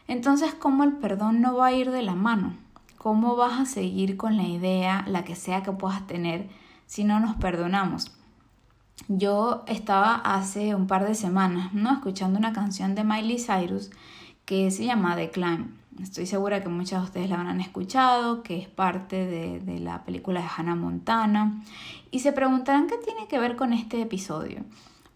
Entonces, 0.08 0.54
¿cómo 0.54 0.84
el 0.84 0.94
perdón 0.94 1.40
no 1.40 1.56
va 1.56 1.68
a 1.68 1.72
ir 1.72 1.92
de 1.92 2.02
la 2.02 2.16
mano? 2.16 2.54
¿Cómo 2.98 3.38
vas 3.38 3.62
a 3.62 3.66
seguir 3.66 4.18
con 4.18 4.36
la 4.36 4.44
idea, 4.44 5.06
la 5.08 5.24
que 5.24 5.38
sea 5.38 5.64
que 5.64 5.72
puedas 5.72 6.06
tener, 6.08 6.50
si 6.86 7.06
no 7.06 7.22
nos 7.22 7.38
perdonamos? 7.38 8.19
Yo 9.08 9.64
estaba 9.68 10.16
hace 10.16 10.76
un 10.76 10.88
par 10.88 11.08
de 11.08 11.16
semanas, 11.16 11.74
¿no? 11.74 11.92
Escuchando 11.94 12.38
una 12.38 12.54
canción 12.54 12.96
de 12.96 13.04
Miley 13.04 13.40
Cyrus 13.40 13.90
que 14.46 14.70
se 14.72 14.86
llama 14.86 15.16
The 15.16 15.32
Climb. 15.32 15.68
Estoy 16.02 16.26
segura 16.26 16.62
que 16.62 16.70
muchas 16.70 17.02
de 17.02 17.06
ustedes 17.06 17.30
la 17.30 17.38
habrán 17.38 17.60
escuchado, 17.60 18.42
que 18.44 18.58
es 18.58 18.68
parte 18.68 19.26
de, 19.26 19.60
de 19.60 19.80
la 19.80 20.04
película 20.04 20.42
de 20.42 20.48
Hannah 20.56 20.76
Montana. 20.76 21.62
Y 22.12 22.20
se 22.20 22.32
preguntarán 22.32 22.88
qué 22.88 22.98
tiene 22.98 23.28
que 23.28 23.40
ver 23.40 23.56
con 23.56 23.74
este 23.74 24.02
episodio. 24.02 24.64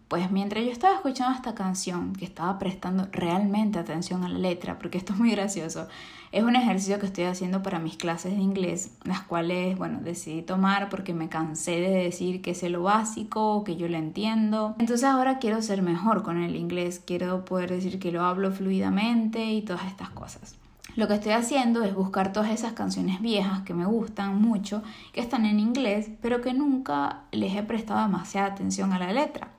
Pues 0.07 0.29
mientras 0.29 0.63
yo 0.63 0.71
estaba 0.71 0.95
escuchando 0.95 1.35
esta 1.35 1.55
canción, 1.55 2.13
que 2.13 2.25
estaba 2.25 2.59
prestando 2.59 3.07
realmente 3.11 3.79
atención 3.79 4.23
a 4.23 4.29
la 4.29 4.37
letra, 4.37 4.77
porque 4.77 4.97
esto 4.97 5.13
es 5.13 5.19
muy 5.19 5.31
gracioso, 5.31 5.87
es 6.33 6.43
un 6.43 6.55
ejercicio 6.55 6.97
que 6.97 7.05
estoy 7.05 7.25
haciendo 7.25 7.61
para 7.61 7.77
mis 7.77 7.95
clases 7.95 8.35
de 8.35 8.41
inglés, 8.41 8.89
las 9.03 9.21
cuales, 9.21 9.77
bueno, 9.77 9.99
decidí 10.01 10.41
tomar 10.41 10.89
porque 10.89 11.13
me 11.13 11.29
cansé 11.29 11.79
de 11.79 11.91
decir 11.91 12.41
que 12.41 12.55
sé 12.55 12.69
lo 12.69 12.81
básico, 12.81 13.63
que 13.63 13.75
yo 13.75 13.87
lo 13.87 13.97
entiendo. 13.97 14.75
Entonces 14.79 15.03
ahora 15.03 15.37
quiero 15.37 15.61
ser 15.61 15.83
mejor 15.83 16.23
con 16.23 16.41
el 16.41 16.55
inglés, 16.55 16.99
quiero 17.05 17.45
poder 17.45 17.69
decir 17.69 17.99
que 17.99 18.11
lo 18.11 18.23
hablo 18.23 18.51
fluidamente 18.51 19.45
y 19.45 19.61
todas 19.61 19.85
estas 19.85 20.09
cosas. 20.09 20.55
Lo 20.95 21.07
que 21.07 21.13
estoy 21.13 21.33
haciendo 21.33 21.83
es 21.83 21.93
buscar 21.93 22.33
todas 22.33 22.49
esas 22.49 22.73
canciones 22.73 23.21
viejas 23.21 23.61
que 23.61 23.75
me 23.75 23.85
gustan 23.85 24.41
mucho, 24.41 24.81
que 25.11 25.21
están 25.21 25.45
en 25.45 25.59
inglés, 25.59 26.09
pero 26.19 26.41
que 26.41 26.55
nunca 26.55 27.21
les 27.31 27.55
he 27.55 27.61
prestado 27.61 28.01
demasiada 28.01 28.47
atención 28.47 28.91
a 28.91 28.97
la 28.97 29.13
letra 29.13 29.49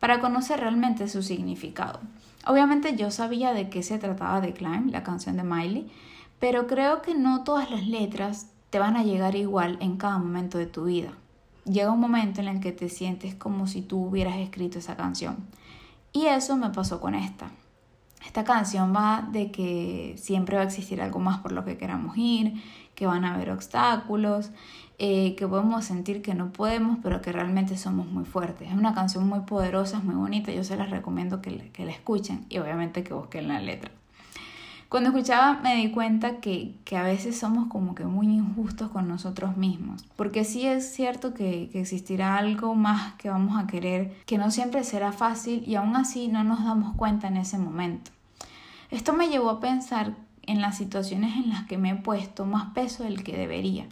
para 0.00 0.20
conocer 0.20 0.60
realmente 0.60 1.08
su 1.08 1.22
significado. 1.22 2.00
Obviamente 2.46 2.94
yo 2.96 3.10
sabía 3.10 3.52
de 3.52 3.68
qué 3.68 3.82
se 3.82 3.98
trataba 3.98 4.40
de 4.40 4.52
Climb, 4.52 4.90
la 4.90 5.02
canción 5.02 5.36
de 5.36 5.42
Miley, 5.42 5.90
pero 6.38 6.66
creo 6.66 7.02
que 7.02 7.14
no 7.14 7.42
todas 7.42 7.70
las 7.70 7.86
letras 7.86 8.50
te 8.70 8.78
van 8.78 8.96
a 8.96 9.02
llegar 9.02 9.34
igual 9.34 9.78
en 9.80 9.96
cada 9.96 10.18
momento 10.18 10.56
de 10.56 10.66
tu 10.66 10.84
vida. 10.84 11.10
Llega 11.64 11.90
un 11.90 11.98
momento 11.98 12.40
en 12.40 12.48
el 12.48 12.60
que 12.60 12.70
te 12.70 12.88
sientes 12.88 13.34
como 13.34 13.66
si 13.66 13.82
tú 13.82 14.06
hubieras 14.06 14.36
escrito 14.36 14.78
esa 14.78 14.96
canción. 14.96 15.38
Y 16.12 16.26
eso 16.26 16.56
me 16.56 16.70
pasó 16.70 17.00
con 17.00 17.16
esta. 17.16 17.50
Esta 18.24 18.44
canción 18.44 18.94
va 18.94 19.28
de 19.30 19.50
que 19.50 20.14
siempre 20.16 20.56
va 20.56 20.62
a 20.62 20.66
existir 20.66 21.02
algo 21.02 21.18
más 21.18 21.38
por 21.38 21.52
lo 21.52 21.64
que 21.64 21.76
queramos 21.76 22.16
ir, 22.16 22.62
que 22.94 23.06
van 23.06 23.24
a 23.24 23.34
haber 23.34 23.50
obstáculos, 23.50 24.50
eh, 24.98 25.34
que 25.36 25.46
podemos 25.46 25.84
sentir 25.84 26.22
que 26.22 26.34
no 26.34 26.52
podemos, 26.52 26.98
pero 27.02 27.20
que 27.20 27.30
realmente 27.30 27.76
somos 27.76 28.06
muy 28.06 28.24
fuertes. 28.24 28.68
Es 28.68 28.74
una 28.74 28.94
canción 28.94 29.28
muy 29.28 29.40
poderosa, 29.40 29.98
es 29.98 30.04
muy 30.04 30.14
bonita, 30.14 30.52
yo 30.52 30.64
se 30.64 30.74
las 30.76 30.88
recomiendo 30.88 31.42
que, 31.42 31.70
que 31.70 31.84
la 31.84 31.92
escuchen 31.92 32.46
y 32.48 32.58
obviamente 32.58 33.04
que 33.04 33.12
busquen 33.12 33.48
la 33.48 33.60
letra. 33.60 33.90
Cuando 34.88 35.10
escuchaba 35.10 35.60
me 35.60 35.76
di 35.76 35.90
cuenta 35.90 36.36
que, 36.40 36.76
que, 36.86 36.96
a 36.96 37.02
veces 37.02 37.38
somos 37.38 37.68
como 37.68 37.94
que 37.94 38.04
muy 38.04 38.26
injustos 38.28 38.88
con 38.88 39.06
nosotros 39.06 39.58
mismos, 39.58 40.06
porque 40.16 40.44
sí 40.44 40.66
es 40.66 40.94
cierto 40.94 41.34
que, 41.34 41.68
que 41.70 41.80
existirá 41.82 42.38
algo 42.38 42.74
más 42.74 43.14
que 43.16 43.28
vamos 43.28 43.62
a 43.62 43.66
querer, 43.66 44.16
que 44.24 44.38
no 44.38 44.50
siempre 44.50 44.82
será 44.82 45.12
fácil 45.12 45.62
y 45.66 45.74
aún 45.74 45.94
así 45.96 46.28
no 46.28 46.42
nos 46.42 46.64
damos 46.64 46.96
cuenta 46.96 47.28
en 47.28 47.36
ese 47.36 47.58
momento. 47.58 48.12
Esto 48.90 49.12
me 49.12 49.28
llevó 49.28 49.50
a 49.50 49.60
pensar 49.60 50.14
en 50.42 50.62
las 50.62 50.78
situaciones 50.78 51.36
en 51.36 51.50
las 51.50 51.66
que 51.66 51.76
me 51.76 51.90
he 51.90 51.96
puesto 51.96 52.46
más 52.46 52.72
peso 52.72 53.02
del 53.02 53.24
que 53.24 53.36
debería 53.36 53.86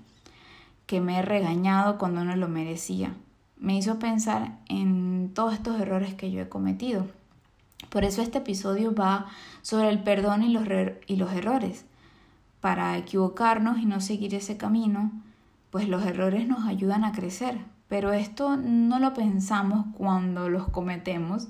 que 0.86 1.00
me 1.00 1.18
he 1.18 1.22
regañado 1.22 1.98
cuando 1.98 2.24
no 2.24 2.36
lo 2.36 2.48
merecía. 2.48 3.14
Me 3.56 3.76
hizo 3.76 3.98
pensar 3.98 4.58
en 4.68 5.32
todos 5.34 5.54
estos 5.54 5.80
errores 5.80 6.14
que 6.14 6.30
yo 6.30 6.40
he 6.42 6.48
cometido. 6.48 7.06
Por 7.88 8.04
eso 8.04 8.22
este 8.22 8.38
episodio 8.38 8.94
va 8.94 9.26
sobre 9.62 9.88
el 9.88 10.02
perdón 10.02 10.42
y 10.42 10.52
los, 10.52 10.64
y 11.06 11.16
los 11.16 11.32
errores. 11.32 11.84
Para 12.60 12.96
equivocarnos 12.96 13.78
y 13.78 13.86
no 13.86 14.00
seguir 14.00 14.34
ese 14.34 14.56
camino, 14.56 15.12
pues 15.70 15.88
los 15.88 16.04
errores 16.04 16.46
nos 16.46 16.66
ayudan 16.66 17.04
a 17.04 17.12
crecer. 17.12 17.58
Pero 17.88 18.12
esto 18.12 18.56
no 18.56 18.98
lo 18.98 19.14
pensamos 19.14 19.86
cuando 19.96 20.48
los 20.48 20.68
cometemos 20.68 21.48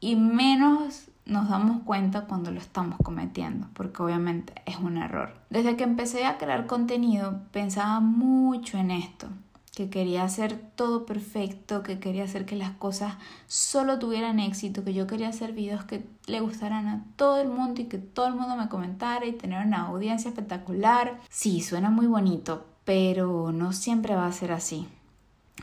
y 0.00 0.16
menos 0.16 1.08
nos 1.26 1.48
damos 1.48 1.82
cuenta 1.82 2.22
cuando 2.22 2.50
lo 2.52 2.60
estamos 2.60 2.98
cometiendo, 3.02 3.66
porque 3.74 4.02
obviamente 4.02 4.54
es 4.64 4.78
un 4.78 4.96
error. 4.96 5.34
Desde 5.50 5.76
que 5.76 5.84
empecé 5.84 6.24
a 6.24 6.38
crear 6.38 6.66
contenido, 6.66 7.40
pensaba 7.50 8.00
mucho 8.00 8.78
en 8.78 8.92
esto, 8.92 9.26
que 9.74 9.90
quería 9.90 10.22
hacer 10.22 10.56
todo 10.76 11.04
perfecto, 11.04 11.82
que 11.82 11.98
quería 11.98 12.24
hacer 12.24 12.46
que 12.46 12.56
las 12.56 12.70
cosas 12.70 13.14
solo 13.46 13.98
tuvieran 13.98 14.38
éxito, 14.38 14.84
que 14.84 14.94
yo 14.94 15.06
quería 15.06 15.28
hacer 15.28 15.52
videos 15.52 15.84
que 15.84 16.06
le 16.26 16.40
gustaran 16.40 16.86
a 16.86 17.04
todo 17.16 17.40
el 17.40 17.48
mundo 17.48 17.82
y 17.82 17.84
que 17.84 17.98
todo 17.98 18.28
el 18.28 18.34
mundo 18.34 18.56
me 18.56 18.68
comentara 18.68 19.26
y 19.26 19.32
tener 19.32 19.66
una 19.66 19.82
audiencia 19.88 20.28
espectacular. 20.28 21.20
Sí, 21.28 21.60
suena 21.60 21.90
muy 21.90 22.06
bonito, 22.06 22.64
pero 22.84 23.50
no 23.52 23.72
siempre 23.72 24.14
va 24.14 24.26
a 24.26 24.32
ser 24.32 24.52
así. 24.52 24.88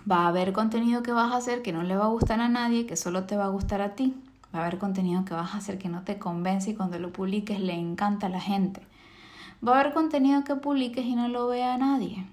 Va 0.09 0.25
a 0.25 0.27
haber 0.27 0.51
contenido 0.51 1.01
que 1.03 1.13
vas 1.13 1.31
a 1.31 1.37
hacer 1.37 1.61
que 1.61 1.71
no 1.71 1.83
le 1.83 1.95
va 1.95 2.05
a 2.05 2.09
gustar 2.09 2.41
a 2.41 2.49
nadie, 2.49 2.85
que 2.85 2.97
solo 2.97 3.23
te 3.23 3.37
va 3.37 3.45
a 3.45 3.49
gustar 3.49 3.81
a 3.81 3.95
ti. 3.95 4.13
Va 4.53 4.59
a 4.59 4.61
haber 4.63 4.77
contenido 4.77 5.25
que 5.25 5.33
vas 5.33 5.53
a 5.53 5.57
hacer 5.57 5.77
que 5.77 5.89
no 5.89 6.03
te 6.03 6.19
convence 6.19 6.71
y 6.71 6.75
cuando 6.75 6.99
lo 6.99 7.11
publiques 7.11 7.59
le 7.59 7.73
encanta 7.73 8.27
a 8.27 8.29
la 8.29 8.41
gente. 8.41 8.81
Va 9.65 9.77
a 9.77 9.79
haber 9.79 9.93
contenido 9.93 10.43
que 10.43 10.55
publiques 10.55 11.05
y 11.05 11.15
no 11.15 11.27
lo 11.27 11.47
vea 11.47 11.77
nadie. 11.77 12.25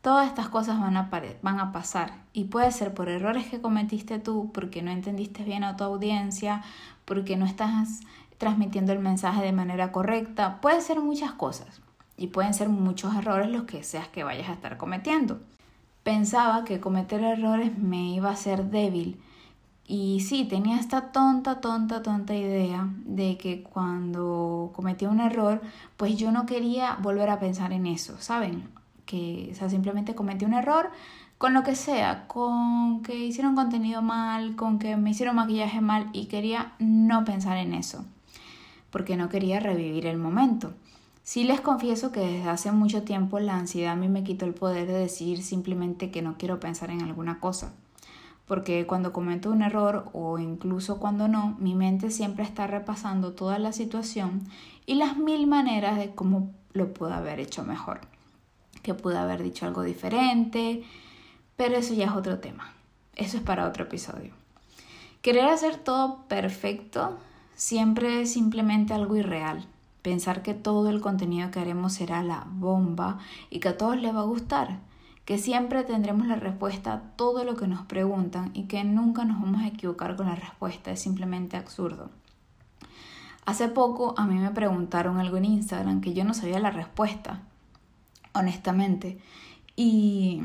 Todas 0.00 0.28
estas 0.28 0.48
cosas 0.48 0.78
van 0.78 0.96
a, 0.96 1.10
van 1.42 1.58
a 1.58 1.72
pasar 1.72 2.12
y 2.32 2.44
puede 2.44 2.70
ser 2.70 2.94
por 2.94 3.08
errores 3.08 3.46
que 3.46 3.60
cometiste 3.60 4.20
tú, 4.20 4.52
porque 4.52 4.82
no 4.82 4.92
entendiste 4.92 5.42
bien 5.42 5.64
a 5.64 5.76
tu 5.76 5.82
audiencia, 5.82 6.62
porque 7.04 7.36
no 7.36 7.44
estás 7.44 8.00
transmitiendo 8.38 8.92
el 8.92 9.00
mensaje 9.00 9.42
de 9.42 9.52
manera 9.52 9.90
correcta. 9.90 10.60
Puede 10.60 10.80
ser 10.80 11.00
muchas 11.00 11.32
cosas 11.32 11.80
y 12.16 12.28
pueden 12.28 12.54
ser 12.54 12.68
muchos 12.68 13.14
errores 13.16 13.50
los 13.50 13.64
que 13.64 13.82
seas 13.82 14.06
que 14.06 14.22
vayas 14.22 14.48
a 14.48 14.52
estar 14.52 14.76
cometiendo. 14.76 15.40
Pensaba 16.04 16.64
que 16.64 16.78
cometer 16.78 17.24
errores 17.24 17.76
me 17.76 18.10
iba 18.14 18.28
a 18.28 18.34
hacer 18.34 18.70
débil 18.70 19.20
y 19.88 20.20
sí, 20.20 20.44
tenía 20.44 20.80
esta 20.80 21.12
tonta, 21.12 21.60
tonta, 21.60 22.02
tonta 22.02 22.34
idea 22.34 22.88
de 23.04 23.38
que 23.38 23.62
cuando 23.62 24.72
cometía 24.74 25.08
un 25.08 25.20
error, 25.20 25.62
pues 25.96 26.16
yo 26.16 26.32
no 26.32 26.44
quería 26.44 26.96
volver 27.00 27.30
a 27.30 27.38
pensar 27.38 27.72
en 27.72 27.86
eso, 27.86 28.16
¿saben? 28.18 28.68
Que, 29.04 29.50
o 29.52 29.54
sea, 29.54 29.70
simplemente 29.70 30.16
cometí 30.16 30.44
un 30.44 30.54
error 30.54 30.90
con 31.38 31.54
lo 31.54 31.62
que 31.62 31.76
sea, 31.76 32.26
con 32.26 33.02
que 33.02 33.14
hicieron 33.14 33.54
contenido 33.54 34.02
mal, 34.02 34.56
con 34.56 34.80
que 34.80 34.96
me 34.96 35.10
hicieron 35.10 35.36
maquillaje 35.36 35.80
mal 35.80 36.08
y 36.12 36.26
quería 36.26 36.72
no 36.80 37.24
pensar 37.24 37.56
en 37.58 37.72
eso, 37.72 38.04
porque 38.90 39.16
no 39.16 39.28
quería 39.28 39.60
revivir 39.60 40.06
el 40.06 40.18
momento. 40.18 40.74
Sí 41.22 41.44
les 41.44 41.60
confieso 41.60 42.10
que 42.10 42.20
desde 42.20 42.48
hace 42.48 42.72
mucho 42.72 43.02
tiempo 43.02 43.38
la 43.38 43.56
ansiedad 43.56 43.92
a 43.92 43.96
mí 43.96 44.08
me 44.08 44.24
quitó 44.24 44.46
el 44.46 44.54
poder 44.54 44.88
de 44.88 44.94
decir 44.94 45.42
simplemente 45.42 46.10
que 46.10 46.22
no 46.22 46.36
quiero 46.38 46.58
pensar 46.58 46.90
en 46.90 47.02
alguna 47.02 47.38
cosa. 47.38 47.72
Porque 48.46 48.86
cuando 48.86 49.12
cometo 49.12 49.50
un 49.50 49.62
error 49.62 50.08
o 50.12 50.38
incluso 50.38 50.98
cuando 50.98 51.28
no, 51.28 51.56
mi 51.58 51.74
mente 51.74 52.10
siempre 52.10 52.44
está 52.44 52.66
repasando 52.66 53.32
toda 53.32 53.58
la 53.58 53.72
situación 53.72 54.46
y 54.86 54.94
las 54.94 55.16
mil 55.16 55.46
maneras 55.46 55.98
de 55.98 56.14
cómo 56.14 56.52
lo 56.72 56.92
pude 56.94 57.12
haber 57.12 57.40
hecho 57.40 57.64
mejor. 57.64 58.00
Que 58.82 58.94
pude 58.94 59.18
haber 59.18 59.42
dicho 59.42 59.66
algo 59.66 59.82
diferente, 59.82 60.84
pero 61.56 61.76
eso 61.76 61.94
ya 61.94 62.06
es 62.06 62.12
otro 62.12 62.38
tema. 62.38 62.72
Eso 63.16 63.38
es 63.38 63.42
para 63.42 63.66
otro 63.66 63.84
episodio. 63.84 64.32
Querer 65.22 65.46
hacer 65.46 65.76
todo 65.76 66.22
perfecto 66.28 67.18
siempre 67.56 68.22
es 68.22 68.32
simplemente 68.32 68.94
algo 68.94 69.16
irreal 69.16 69.66
pensar 70.06 70.40
que 70.40 70.54
todo 70.54 70.88
el 70.88 71.00
contenido 71.00 71.50
que 71.50 71.58
haremos 71.58 71.94
será 71.94 72.22
la 72.22 72.46
bomba 72.48 73.18
y 73.50 73.58
que 73.58 73.70
a 73.70 73.76
todos 73.76 74.00
les 74.00 74.14
va 74.14 74.20
a 74.20 74.30
gustar, 74.34 74.78
que 75.26 75.38
siempre 75.38 75.82
tendremos 75.82 76.28
la 76.28 76.36
respuesta 76.36 76.92
a 76.92 77.00
todo 77.16 77.42
lo 77.42 77.56
que 77.56 77.66
nos 77.66 77.84
preguntan 77.84 78.52
y 78.54 78.62
que 78.62 78.84
nunca 78.84 79.24
nos 79.24 79.42
vamos 79.42 79.60
a 79.60 79.66
equivocar 79.66 80.16
con 80.16 80.26
la 80.26 80.36
respuesta, 80.36 80.92
es 80.92 81.00
simplemente 81.00 81.56
absurdo. 81.56 82.10
Hace 83.44 83.68
poco 83.68 84.14
a 84.16 84.24
mí 84.24 84.36
me 84.36 84.52
preguntaron 84.52 85.18
algo 85.18 85.36
en 85.36 85.46
Instagram 85.46 86.00
que 86.00 86.14
yo 86.14 86.24
no 86.24 86.32
sabía 86.32 86.60
la 86.60 86.70
respuesta, 86.70 87.42
honestamente, 88.34 89.18
y 89.74 90.42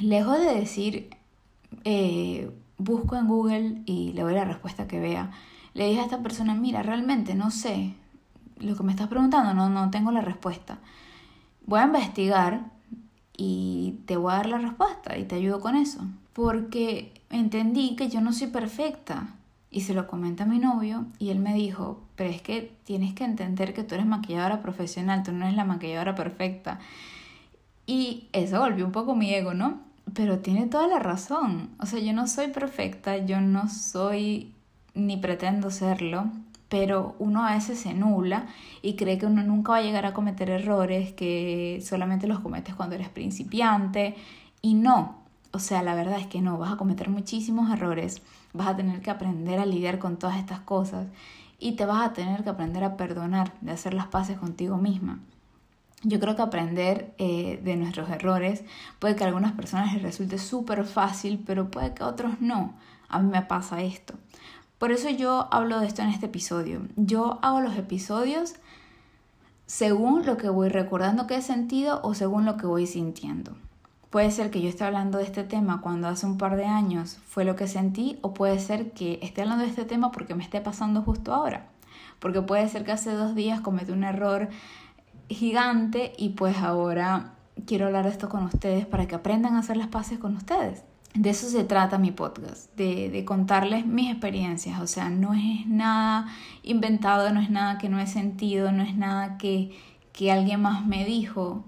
lejos 0.00 0.38
de 0.38 0.54
decir, 0.54 1.10
eh, 1.84 2.50
busco 2.78 3.16
en 3.16 3.28
Google 3.28 3.82
y 3.84 4.14
le 4.14 4.22
doy 4.22 4.34
la 4.34 4.46
respuesta 4.46 4.88
que 4.88 4.98
vea, 4.98 5.30
le 5.74 5.86
dije 5.86 6.00
a 6.00 6.04
esta 6.04 6.22
persona, 6.22 6.54
mira, 6.54 6.82
realmente 6.82 7.34
no 7.34 7.50
sé, 7.50 7.94
lo 8.56 8.74
que 8.76 8.82
me 8.82 8.92
estás 8.92 9.08
preguntando, 9.08 9.52
no, 9.52 9.68
no 9.68 9.90
tengo 9.90 10.10
la 10.10 10.22
respuesta. 10.22 10.78
Voy 11.66 11.80
a 11.80 11.84
investigar 11.84 12.79
y 13.42 14.00
te 14.04 14.18
voy 14.18 14.32
a 14.32 14.36
dar 14.36 14.50
la 14.50 14.58
respuesta 14.58 15.16
y 15.16 15.24
te 15.24 15.36
ayudo 15.36 15.60
con 15.60 15.74
eso. 15.74 16.02
Porque 16.34 17.14
entendí 17.30 17.96
que 17.96 18.10
yo 18.10 18.20
no 18.20 18.34
soy 18.34 18.48
perfecta. 18.48 19.28
Y 19.70 19.80
se 19.80 19.94
lo 19.94 20.06
comenté 20.08 20.42
a 20.42 20.46
mi 20.46 20.58
novio 20.58 21.06
y 21.18 21.30
él 21.30 21.38
me 21.38 21.54
dijo, 21.54 22.02
pero 22.16 22.28
es 22.28 22.42
que 22.42 22.76
tienes 22.84 23.14
que 23.14 23.24
entender 23.24 23.72
que 23.72 23.82
tú 23.82 23.94
eres 23.94 24.06
maquilladora 24.06 24.60
profesional, 24.60 25.22
tú 25.22 25.32
no 25.32 25.46
eres 25.46 25.56
la 25.56 25.64
maquilladora 25.64 26.14
perfecta. 26.14 26.80
Y 27.86 28.28
eso 28.34 28.60
volvió 28.60 28.84
un 28.84 28.92
poco 28.92 29.14
mi 29.14 29.32
ego, 29.32 29.54
¿no? 29.54 29.80
Pero 30.12 30.40
tiene 30.40 30.66
toda 30.66 30.86
la 30.86 30.98
razón. 30.98 31.70
O 31.78 31.86
sea, 31.86 31.98
yo 31.98 32.12
no 32.12 32.26
soy 32.26 32.48
perfecta, 32.48 33.16
yo 33.24 33.40
no 33.40 33.70
soy 33.70 34.52
ni 34.92 35.16
pretendo 35.16 35.70
serlo 35.70 36.26
pero 36.70 37.16
uno 37.18 37.44
a 37.44 37.52
veces 37.52 37.80
se 37.80 37.92
nula 37.92 38.46
y 38.80 38.94
cree 38.94 39.18
que 39.18 39.26
uno 39.26 39.42
nunca 39.42 39.72
va 39.72 39.78
a 39.78 39.82
llegar 39.82 40.06
a 40.06 40.14
cometer 40.14 40.48
errores, 40.48 41.12
que 41.12 41.82
solamente 41.84 42.28
los 42.28 42.38
cometes 42.38 42.74
cuando 42.74 42.94
eres 42.94 43.10
principiante 43.10 44.14
y 44.62 44.74
no, 44.74 45.18
o 45.52 45.58
sea, 45.58 45.82
la 45.82 45.96
verdad 45.96 46.20
es 46.20 46.28
que 46.28 46.40
no, 46.40 46.58
vas 46.58 46.72
a 46.72 46.76
cometer 46.76 47.10
muchísimos 47.10 47.70
errores, 47.72 48.22
vas 48.52 48.68
a 48.68 48.76
tener 48.76 49.02
que 49.02 49.10
aprender 49.10 49.58
a 49.58 49.66
lidiar 49.66 49.98
con 49.98 50.16
todas 50.16 50.38
estas 50.38 50.60
cosas 50.60 51.08
y 51.58 51.72
te 51.72 51.84
vas 51.84 52.06
a 52.06 52.12
tener 52.12 52.44
que 52.44 52.50
aprender 52.50 52.84
a 52.84 52.96
perdonar, 52.96 53.52
de 53.60 53.72
hacer 53.72 53.92
las 53.92 54.06
paces 54.06 54.38
contigo 54.38 54.76
misma. 54.76 55.18
Yo 56.02 56.20
creo 56.20 56.36
que 56.36 56.42
aprender 56.42 57.14
eh, 57.18 57.60
de 57.62 57.76
nuestros 57.76 58.08
errores 58.10 58.62
puede 59.00 59.16
que 59.16 59.24
a 59.24 59.26
algunas 59.26 59.52
personas 59.52 59.92
les 59.92 60.02
resulte 60.02 60.38
súper 60.38 60.84
fácil, 60.84 61.42
pero 61.44 61.70
puede 61.70 61.94
que 61.94 62.04
a 62.04 62.06
otros 62.06 62.40
no. 62.40 62.74
A 63.08 63.18
mí 63.18 63.28
me 63.28 63.42
pasa 63.42 63.82
esto. 63.82 64.14
Por 64.80 64.92
eso 64.92 65.10
yo 65.10 65.46
hablo 65.50 65.78
de 65.78 65.86
esto 65.86 66.00
en 66.00 66.08
este 66.08 66.24
episodio. 66.24 66.80
Yo 66.96 67.38
hago 67.42 67.60
los 67.60 67.76
episodios 67.76 68.54
según 69.66 70.24
lo 70.24 70.38
que 70.38 70.48
voy 70.48 70.70
recordando 70.70 71.26
que 71.26 71.36
he 71.36 71.42
sentido 71.42 72.00
o 72.02 72.14
según 72.14 72.46
lo 72.46 72.56
que 72.56 72.64
voy 72.64 72.86
sintiendo. 72.86 73.52
Puede 74.08 74.30
ser 74.30 74.50
que 74.50 74.62
yo 74.62 74.70
esté 74.70 74.84
hablando 74.84 75.18
de 75.18 75.24
este 75.24 75.44
tema 75.44 75.82
cuando 75.82 76.08
hace 76.08 76.24
un 76.24 76.38
par 76.38 76.56
de 76.56 76.64
años 76.64 77.18
fue 77.26 77.44
lo 77.44 77.56
que 77.56 77.68
sentí 77.68 78.18
o 78.22 78.32
puede 78.32 78.58
ser 78.58 78.92
que 78.92 79.18
esté 79.20 79.42
hablando 79.42 79.64
de 79.64 79.68
este 79.68 79.84
tema 79.84 80.12
porque 80.12 80.34
me 80.34 80.42
esté 80.42 80.62
pasando 80.62 81.02
justo 81.02 81.34
ahora. 81.34 81.66
Porque 82.18 82.40
puede 82.40 82.66
ser 82.70 82.86
que 82.86 82.92
hace 82.92 83.12
dos 83.12 83.34
días 83.34 83.60
cometí 83.60 83.92
un 83.92 84.02
error 84.02 84.48
gigante 85.28 86.14
y 86.16 86.30
pues 86.30 86.56
ahora 86.56 87.34
quiero 87.66 87.84
hablar 87.84 88.06
de 88.06 88.12
esto 88.12 88.30
con 88.30 88.44
ustedes 88.44 88.86
para 88.86 89.06
que 89.06 89.16
aprendan 89.16 89.56
a 89.56 89.58
hacer 89.58 89.76
las 89.76 89.88
paces 89.88 90.18
con 90.18 90.38
ustedes 90.38 90.84
de 91.14 91.30
eso 91.30 91.48
se 91.48 91.64
trata 91.64 91.98
mi 91.98 92.12
podcast, 92.12 92.74
de, 92.76 93.10
de, 93.10 93.24
contarles 93.24 93.84
mis 93.84 94.10
experiencias. 94.10 94.80
O 94.80 94.86
sea, 94.86 95.10
no 95.10 95.34
es 95.34 95.66
nada 95.66 96.28
inventado, 96.62 97.32
no 97.32 97.40
es 97.40 97.50
nada 97.50 97.78
que 97.78 97.88
no 97.88 97.98
he 97.98 98.06
sentido, 98.06 98.70
no 98.72 98.82
es 98.82 98.96
nada 98.96 99.36
que, 99.36 99.76
que 100.12 100.30
alguien 100.30 100.62
más 100.62 100.86
me 100.86 101.04
dijo. 101.04 101.64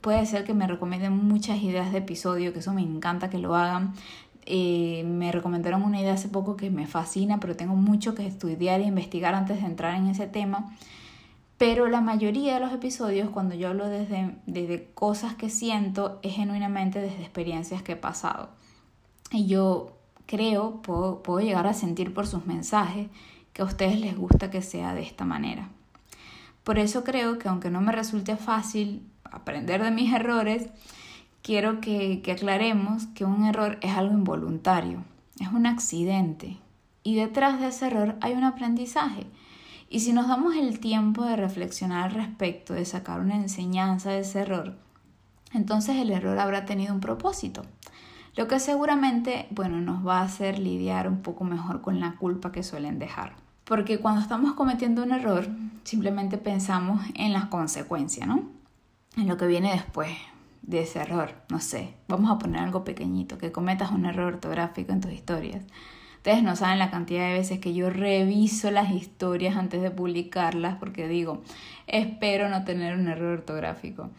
Puede 0.00 0.24
ser 0.26 0.44
que 0.44 0.54
me 0.54 0.66
recomienden 0.66 1.12
muchas 1.12 1.62
ideas 1.62 1.92
de 1.92 1.98
episodio, 1.98 2.52
que 2.52 2.60
eso 2.60 2.72
me 2.72 2.82
encanta 2.82 3.28
que 3.28 3.38
lo 3.38 3.54
hagan. 3.54 3.92
Eh, 4.46 5.04
me 5.04 5.32
recomendaron 5.32 5.82
una 5.82 6.00
idea 6.00 6.14
hace 6.14 6.28
poco 6.28 6.56
que 6.56 6.70
me 6.70 6.86
fascina, 6.86 7.40
pero 7.40 7.56
tengo 7.56 7.74
mucho 7.74 8.14
que 8.14 8.26
estudiar 8.26 8.80
e 8.80 8.84
investigar 8.84 9.34
antes 9.34 9.60
de 9.60 9.66
entrar 9.66 9.96
en 9.96 10.06
ese 10.06 10.26
tema. 10.26 10.76
Pero 11.60 11.88
la 11.88 12.00
mayoría 12.00 12.54
de 12.54 12.60
los 12.60 12.72
episodios, 12.72 13.28
cuando 13.28 13.54
yo 13.54 13.68
hablo 13.68 13.90
desde, 13.90 14.34
desde 14.46 14.90
cosas 14.94 15.34
que 15.34 15.50
siento, 15.50 16.18
es 16.22 16.32
genuinamente 16.32 17.02
desde 17.02 17.20
experiencias 17.20 17.82
que 17.82 17.92
he 17.92 17.96
pasado. 17.96 18.48
Y 19.30 19.44
yo 19.44 19.98
creo, 20.24 20.80
puedo, 20.80 21.22
puedo 21.22 21.40
llegar 21.40 21.66
a 21.66 21.74
sentir 21.74 22.14
por 22.14 22.26
sus 22.26 22.46
mensajes 22.46 23.08
que 23.52 23.60
a 23.60 23.66
ustedes 23.66 24.00
les 24.00 24.16
gusta 24.16 24.50
que 24.50 24.62
sea 24.62 24.94
de 24.94 25.02
esta 25.02 25.26
manera. 25.26 25.68
Por 26.64 26.78
eso 26.78 27.04
creo 27.04 27.38
que 27.38 27.48
aunque 27.50 27.68
no 27.68 27.82
me 27.82 27.92
resulte 27.92 28.36
fácil 28.36 29.06
aprender 29.30 29.82
de 29.82 29.90
mis 29.90 30.14
errores, 30.14 30.70
quiero 31.42 31.82
que, 31.82 32.22
que, 32.22 32.32
aclaremos 32.32 33.04
que 33.08 33.26
un 33.26 33.44
error 33.44 33.78
es 33.82 33.98
algo 33.98 34.14
involuntario, 34.14 35.04
es 35.38 35.48
un 35.48 35.66
accidente 35.66 36.56
y 37.02 37.16
detrás 37.16 37.60
de 37.60 37.66
ese 37.66 37.88
error 37.88 38.16
hay 38.22 38.32
un 38.32 38.44
aprendizaje. 38.44 39.26
Y 39.90 40.00
si 40.00 40.14
nos 40.14 40.28
damos 40.28 40.56
el 40.56 40.80
tiempo 40.80 41.24
de 41.26 41.36
reflexionar 41.36 42.04
al 42.04 42.14
respecto, 42.14 42.72
de 42.72 42.86
sacar 42.86 43.20
una 43.20 43.36
enseñanza 43.36 44.10
de 44.10 44.20
ese 44.20 44.40
error, 44.40 44.78
entonces 45.52 45.96
el 45.96 46.10
error 46.10 46.38
habrá 46.38 46.64
tenido 46.64 46.94
un 46.94 47.00
propósito 47.00 47.64
lo 48.36 48.46
que 48.46 48.60
seguramente, 48.60 49.46
bueno, 49.50 49.80
nos 49.80 50.06
va 50.06 50.20
a 50.20 50.24
hacer 50.24 50.58
lidiar 50.58 51.08
un 51.08 51.20
poco 51.20 51.44
mejor 51.44 51.80
con 51.80 52.00
la 52.00 52.12
culpa 52.16 52.52
que 52.52 52.62
suelen 52.62 52.98
dejar. 52.98 53.34
Porque 53.64 53.98
cuando 53.98 54.20
estamos 54.20 54.54
cometiendo 54.54 55.02
un 55.02 55.12
error, 55.12 55.48
simplemente 55.84 56.38
pensamos 56.38 57.02
en 57.14 57.32
las 57.32 57.46
consecuencias, 57.46 58.28
¿no? 58.28 58.44
En 59.16 59.26
lo 59.26 59.36
que 59.36 59.46
viene 59.46 59.72
después 59.72 60.16
de 60.62 60.82
ese 60.82 61.00
error. 61.00 61.34
No 61.48 61.60
sé, 61.60 61.94
vamos 62.08 62.30
a 62.30 62.38
poner 62.38 62.60
algo 62.60 62.84
pequeñito, 62.84 63.36
que 63.36 63.52
cometas 63.52 63.90
un 63.90 64.06
error 64.06 64.34
ortográfico 64.34 64.92
en 64.92 65.00
tus 65.00 65.12
historias. 65.12 65.64
Ustedes 66.20 66.42
no 66.42 66.54
saben 66.54 66.78
la 66.78 66.90
cantidad 66.90 67.28
de 67.28 67.32
veces 67.32 67.60
que 67.60 67.72
yo 67.72 67.88
reviso 67.88 68.70
las 68.70 68.92
historias 68.92 69.56
antes 69.56 69.80
de 69.80 69.90
publicarlas 69.90 70.76
porque 70.76 71.08
digo, 71.08 71.40
espero 71.86 72.50
no 72.50 72.62
tener 72.62 72.94
un 72.94 73.08
error 73.08 73.38
ortográfico. 73.38 74.10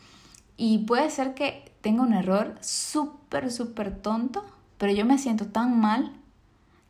Y 0.57 0.79
puede 0.79 1.11
ser 1.11 1.35
que 1.35 1.71
tenga 1.81 2.01
un 2.01 2.13
error 2.13 2.55
súper, 2.59 3.51
súper 3.51 3.95
tonto, 3.95 4.43
pero 4.79 4.91
yo 4.91 5.05
me 5.05 5.19
siento 5.19 5.45
tan 5.45 5.79
mal, 5.79 6.11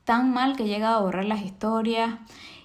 tan 0.05 0.31
mal 0.33 0.55
que 0.55 0.63
llega 0.63 0.95
a 0.95 1.01
borrar 1.01 1.25
las 1.25 1.41
historias 1.41 2.15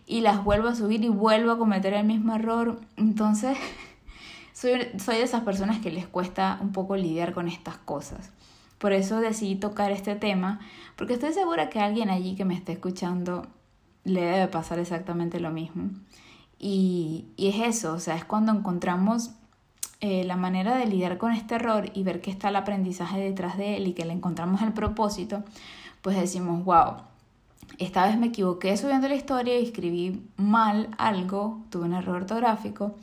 y 0.06 0.20
las 0.20 0.44
vuelvo 0.44 0.68
a 0.68 0.76
subir 0.76 1.02
y 1.02 1.08
vuelvo 1.08 1.50
a 1.50 1.58
cometer 1.58 1.94
el 1.94 2.06
mismo 2.06 2.32
error. 2.32 2.80
Entonces, 2.96 3.58
soy, 4.52 4.86
soy 5.00 5.16
de 5.16 5.22
esas 5.22 5.42
personas 5.42 5.80
que 5.80 5.90
les 5.90 6.06
cuesta 6.06 6.58
un 6.60 6.70
poco 6.70 6.94
lidiar 6.94 7.34
con 7.34 7.48
estas 7.48 7.76
cosas. 7.78 8.30
Por 8.78 8.92
eso 8.92 9.20
decidí 9.20 9.56
tocar 9.56 9.90
este 9.90 10.16
tema, 10.16 10.60
porque 10.96 11.14
estoy 11.14 11.32
segura 11.32 11.70
que 11.70 11.80
alguien 11.80 12.10
allí 12.10 12.34
que 12.34 12.44
me 12.44 12.54
esté 12.54 12.72
escuchando 12.72 13.46
le 14.04 14.22
debe 14.22 14.48
pasar 14.48 14.78
exactamente 14.78 15.40
lo 15.40 15.50
mismo. 15.50 15.90
Y, 16.58 17.26
y 17.36 17.48
es 17.48 17.76
eso, 17.76 17.94
o 17.94 17.98
sea, 17.98 18.16
es 18.16 18.24
cuando 18.24 18.52
encontramos 18.52 19.30
eh, 20.00 20.24
la 20.24 20.36
manera 20.36 20.76
de 20.76 20.86
lidiar 20.86 21.16
con 21.16 21.32
este 21.32 21.54
error 21.54 21.90
y 21.94 22.02
ver 22.02 22.20
que 22.20 22.30
está 22.30 22.50
el 22.50 22.56
aprendizaje 22.56 23.18
detrás 23.18 23.56
de 23.56 23.76
él 23.76 23.86
y 23.86 23.94
que 23.94 24.04
le 24.04 24.12
encontramos 24.12 24.60
el 24.60 24.72
propósito, 24.72 25.42
pues 26.02 26.16
decimos, 26.18 26.64
wow, 26.64 26.98
esta 27.78 28.06
vez 28.06 28.18
me 28.18 28.26
equivoqué 28.26 28.76
subiendo 28.76 29.08
la 29.08 29.14
historia 29.14 29.58
y 29.58 29.64
escribí 29.64 30.22
mal 30.36 30.90
algo, 30.98 31.62
tuve 31.70 31.86
un 31.86 31.94
error 31.94 32.16
ortográfico, 32.16 32.94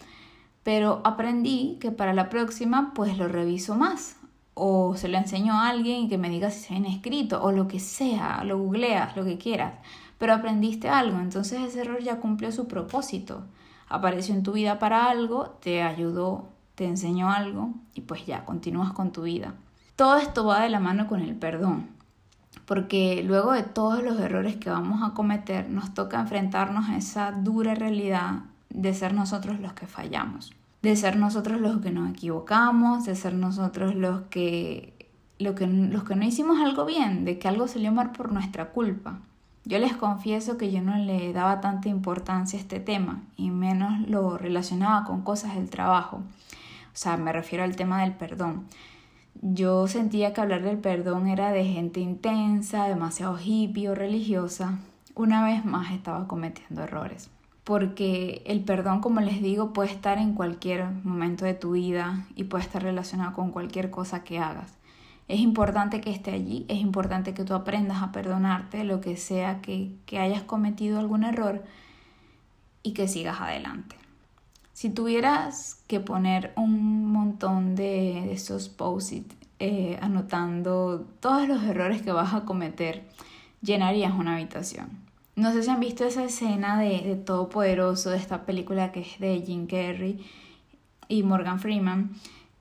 pero 0.63 1.01
aprendí 1.03 1.77
que 1.81 1.91
para 1.91 2.13
la 2.13 2.29
próxima 2.29 2.93
pues 2.93 3.17
lo 3.17 3.27
reviso 3.27 3.75
más 3.75 4.17
o 4.53 4.95
se 4.95 5.07
lo 5.07 5.17
enseño 5.17 5.53
a 5.53 5.69
alguien 5.69 6.01
y 6.01 6.09
que 6.09 6.17
me 6.17 6.29
diga 6.29 6.51
si 6.51 6.59
se 6.59 6.73
viene 6.73 6.93
escrito 6.93 7.41
o 7.43 7.51
lo 7.51 7.67
que 7.67 7.79
sea, 7.79 8.43
lo 8.43 8.57
googleas, 8.57 9.15
lo 9.15 9.23
que 9.25 9.37
quieras, 9.37 9.73
pero 10.17 10.33
aprendiste 10.33 10.89
algo, 10.89 11.19
entonces 11.19 11.61
ese 11.61 11.81
error 11.81 12.01
ya 12.01 12.19
cumplió 12.19 12.51
su 12.51 12.67
propósito, 12.67 13.43
apareció 13.87 14.35
en 14.35 14.43
tu 14.43 14.53
vida 14.53 14.79
para 14.79 15.09
algo, 15.09 15.57
te 15.61 15.81
ayudó, 15.81 16.49
te 16.75 16.85
enseñó 16.85 17.31
algo 17.31 17.71
y 17.93 18.01
pues 18.01 18.25
ya, 18.25 18.45
continúas 18.45 18.93
con 18.93 19.11
tu 19.11 19.23
vida. 19.23 19.55
Todo 19.95 20.17
esto 20.17 20.45
va 20.45 20.61
de 20.61 20.69
la 20.69 20.79
mano 20.79 21.07
con 21.07 21.21
el 21.21 21.35
perdón 21.35 21.93
porque 22.65 23.23
luego 23.23 23.51
de 23.51 23.63
todos 23.63 24.03
los 24.03 24.19
errores 24.19 24.55
que 24.57 24.69
vamos 24.69 25.01
a 25.03 25.13
cometer, 25.13 25.69
nos 25.69 25.93
toca 25.93 26.19
enfrentarnos 26.19 26.89
a 26.89 26.97
esa 26.97 27.31
dura 27.31 27.75
realidad 27.75 28.43
de 28.69 28.93
ser 28.93 29.13
nosotros 29.13 29.59
los 29.59 29.73
que 29.73 29.87
fallamos, 29.87 30.53
de 30.83 30.95
ser 30.95 31.17
nosotros 31.17 31.59
los 31.59 31.81
que 31.81 31.89
nos 31.89 32.11
equivocamos, 32.11 33.05
de 33.05 33.15
ser 33.15 33.33
nosotros 33.33 33.95
los 33.95 34.21
que, 34.29 34.93
que, 35.39 35.67
los 35.67 36.03
que 36.03 36.15
no 36.15 36.23
hicimos 36.23 36.59
algo 36.59 36.85
bien, 36.85 37.25
de 37.25 37.39
que 37.39 37.47
algo 37.47 37.67
salió 37.67 37.91
mal 37.91 38.11
por 38.11 38.31
nuestra 38.31 38.69
culpa. 38.69 39.19
Yo 39.65 39.79
les 39.79 39.95
confieso 39.95 40.57
que 40.57 40.71
yo 40.71 40.81
no 40.81 40.95
le 40.97 41.33
daba 41.33 41.61
tanta 41.61 41.89
importancia 41.89 42.59
a 42.59 42.61
este 42.61 42.79
tema 42.79 43.23
y 43.37 43.49
menos 43.49 44.07
lo 44.07 44.37
relacionaba 44.37 45.05
con 45.05 45.23
cosas 45.23 45.55
del 45.55 45.71
trabajo. 45.71 46.17
O 46.17 46.95
sea, 46.95 47.17
me 47.17 47.33
refiero 47.33 47.63
al 47.63 47.75
tema 47.75 48.03
del 48.03 48.13
perdón 48.13 48.65
yo 49.41 49.87
sentía 49.87 50.33
que 50.33 50.41
hablar 50.41 50.63
del 50.63 50.77
perdón 50.77 51.27
era 51.27 51.51
de 51.51 51.65
gente 51.65 51.99
intensa, 51.99 52.87
demasiado 52.87 53.37
hippie 53.37 53.89
o 53.89 53.95
religiosa. 53.95 54.79
Una 55.15 55.43
vez 55.43 55.65
más 55.65 55.91
estaba 55.91 56.27
cometiendo 56.27 56.83
errores. 56.83 57.29
Porque 57.63 58.43
el 58.45 58.61
perdón, 58.61 58.99
como 58.99 59.21
les 59.21 59.41
digo, 59.41 59.71
puede 59.71 59.91
estar 59.91 60.17
en 60.17 60.33
cualquier 60.33 60.85
momento 61.03 61.45
de 61.45 61.53
tu 61.53 61.71
vida 61.71 62.27
y 62.35 62.45
puede 62.45 62.63
estar 62.63 62.83
relacionado 62.83 63.33
con 63.33 63.51
cualquier 63.51 63.89
cosa 63.89 64.23
que 64.23 64.39
hagas. 64.39 64.73
Es 65.29 65.39
importante 65.39 66.01
que 66.01 66.11
esté 66.11 66.31
allí, 66.31 66.65
es 66.67 66.79
importante 66.79 67.33
que 67.33 67.45
tú 67.45 67.53
aprendas 67.53 68.03
a 68.03 68.11
perdonarte 68.11 68.83
lo 68.83 68.99
que 68.99 69.15
sea 69.15 69.61
que, 69.61 69.95
que 70.05 70.19
hayas 70.19 70.43
cometido 70.43 70.99
algún 70.99 71.23
error 71.23 71.63
y 72.83 72.91
que 72.93 73.07
sigas 73.07 73.39
adelante. 73.39 73.95
Si 74.73 74.89
tuvieras 74.89 75.81
que 75.87 75.99
poner 75.99 76.51
un 76.57 77.05
montón 77.05 77.75
de, 77.75 78.33
esos 78.33 78.69
post-it 78.69 79.31
eh, 79.59 79.97
anotando 80.01 81.07
todos 81.19 81.47
los 81.47 81.63
errores 81.63 82.01
que 82.01 82.11
vas 82.11 82.33
a 82.33 82.43
cometer, 82.43 83.07
llenarías 83.61 84.13
una 84.13 84.33
habitación. 84.33 85.02
No 85.35 85.51
sé 85.51 85.63
si 85.63 85.69
han 85.69 85.79
visto 85.79 86.05
esa 86.05 86.23
escena 86.23 86.79
de, 86.79 87.01
de 87.01 87.15
Todopoderoso, 87.15 88.11
de 88.11 88.17
esta 88.17 88.45
película 88.45 88.91
que 88.91 89.01
es 89.01 89.19
de 89.19 89.41
Jim 89.41 89.65
Carrey 89.65 90.23
y 91.07 91.23
Morgan 91.23 91.59
Freeman. 91.59 92.11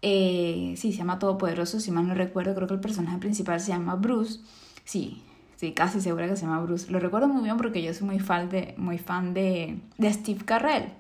Eh, 0.01 0.75
sí, 0.77 0.93
se 0.93 0.99
llama 0.99 1.19
Todopoderoso, 1.19 1.81
si 1.81 1.91
mal 1.91 2.09
no 2.09 2.15
recuerdo, 2.15 2.55
creo 2.55 2.67
que 2.67 2.75
el 2.75 2.81
personaje 2.81 3.19
principal 3.19 3.61
se 3.61 3.73
llama 3.73 3.95
Bruce. 3.95 4.41
Sí, 4.85 5.23
sí, 5.57 5.73
casi 5.73 6.01
segura 6.01 6.29
que 6.29 6.37
se 6.37 6.43
llama 6.43 6.61
Bruce. 6.61 6.91
Lo 6.91 6.99
recuerdo 6.99 7.29
muy 7.29 7.45
bien 7.45 7.57
porque 7.57 7.83
yo 7.83 7.93
soy 7.95 8.07
muy 8.07 8.19
fan 8.19 8.49
de, 8.49 8.75
muy 8.79 8.99
fan 8.99 9.35
de, 9.35 9.79
de 9.99 10.13
Steve 10.13 10.45
Carrell. 10.45 10.93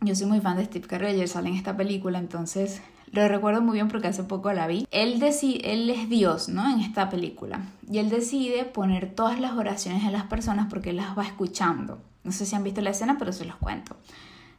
Yo 0.00 0.14
soy 0.14 0.26
muy 0.26 0.40
fan 0.40 0.56
de 0.58 0.66
Steve 0.66 0.86
Carell, 0.86 1.20
él 1.20 1.28
sale 1.28 1.48
en 1.48 1.54
esta 1.54 1.76
película, 1.76 2.18
entonces 2.18 2.82
lo 3.14 3.28
recuerdo 3.28 3.62
muy 3.62 3.74
bien 3.74 3.88
porque 3.88 4.08
hace 4.08 4.24
poco 4.24 4.52
la 4.52 4.66
vi. 4.66 4.86
Él, 4.90 5.22
él 5.22 5.90
es 5.90 6.08
Dios, 6.08 6.48
¿no? 6.48 6.68
En 6.70 6.80
esta 6.80 7.08
película. 7.08 7.62
Y 7.90 7.98
él 7.98 8.10
decide 8.10 8.64
poner 8.64 9.14
todas 9.14 9.40
las 9.40 9.52
oraciones 9.52 10.04
de 10.04 10.10
las 10.10 10.24
personas 10.24 10.66
porque 10.68 10.90
él 10.90 10.96
las 10.96 11.16
va 11.16 11.24
escuchando. 11.24 12.00
No 12.22 12.32
sé 12.32 12.46
si 12.46 12.54
han 12.54 12.64
visto 12.64 12.80
la 12.80 12.90
escena, 12.90 13.16
pero 13.18 13.32
se 13.32 13.44
los 13.44 13.56
cuento. 13.56 13.96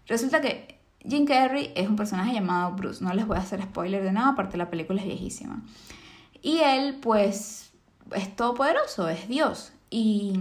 Resulta 0.08 0.42
que 0.42 0.80
Jim 1.08 1.26
Carrey 1.26 1.72
es 1.76 1.88
un 1.88 1.96
personaje 1.96 2.34
llamado 2.34 2.76
Bruce. 2.76 3.04
No 3.04 3.14
les 3.14 3.28
voy 3.28 3.38
a 3.38 3.42
hacer 3.42 3.62
spoiler 3.62 4.04
de 4.04 4.12
nada, 4.12 4.30
aparte 4.30 4.58
la 4.58 4.70
película 4.70 5.02
es 5.02 5.08
viejísima. 5.08 5.64
Y 6.42 6.60
él, 6.60 7.00
pues, 7.02 7.72
es 8.12 8.36
todopoderoso, 8.36 9.10
es 9.10 9.28
Dios 9.28 9.75
y 9.98 10.34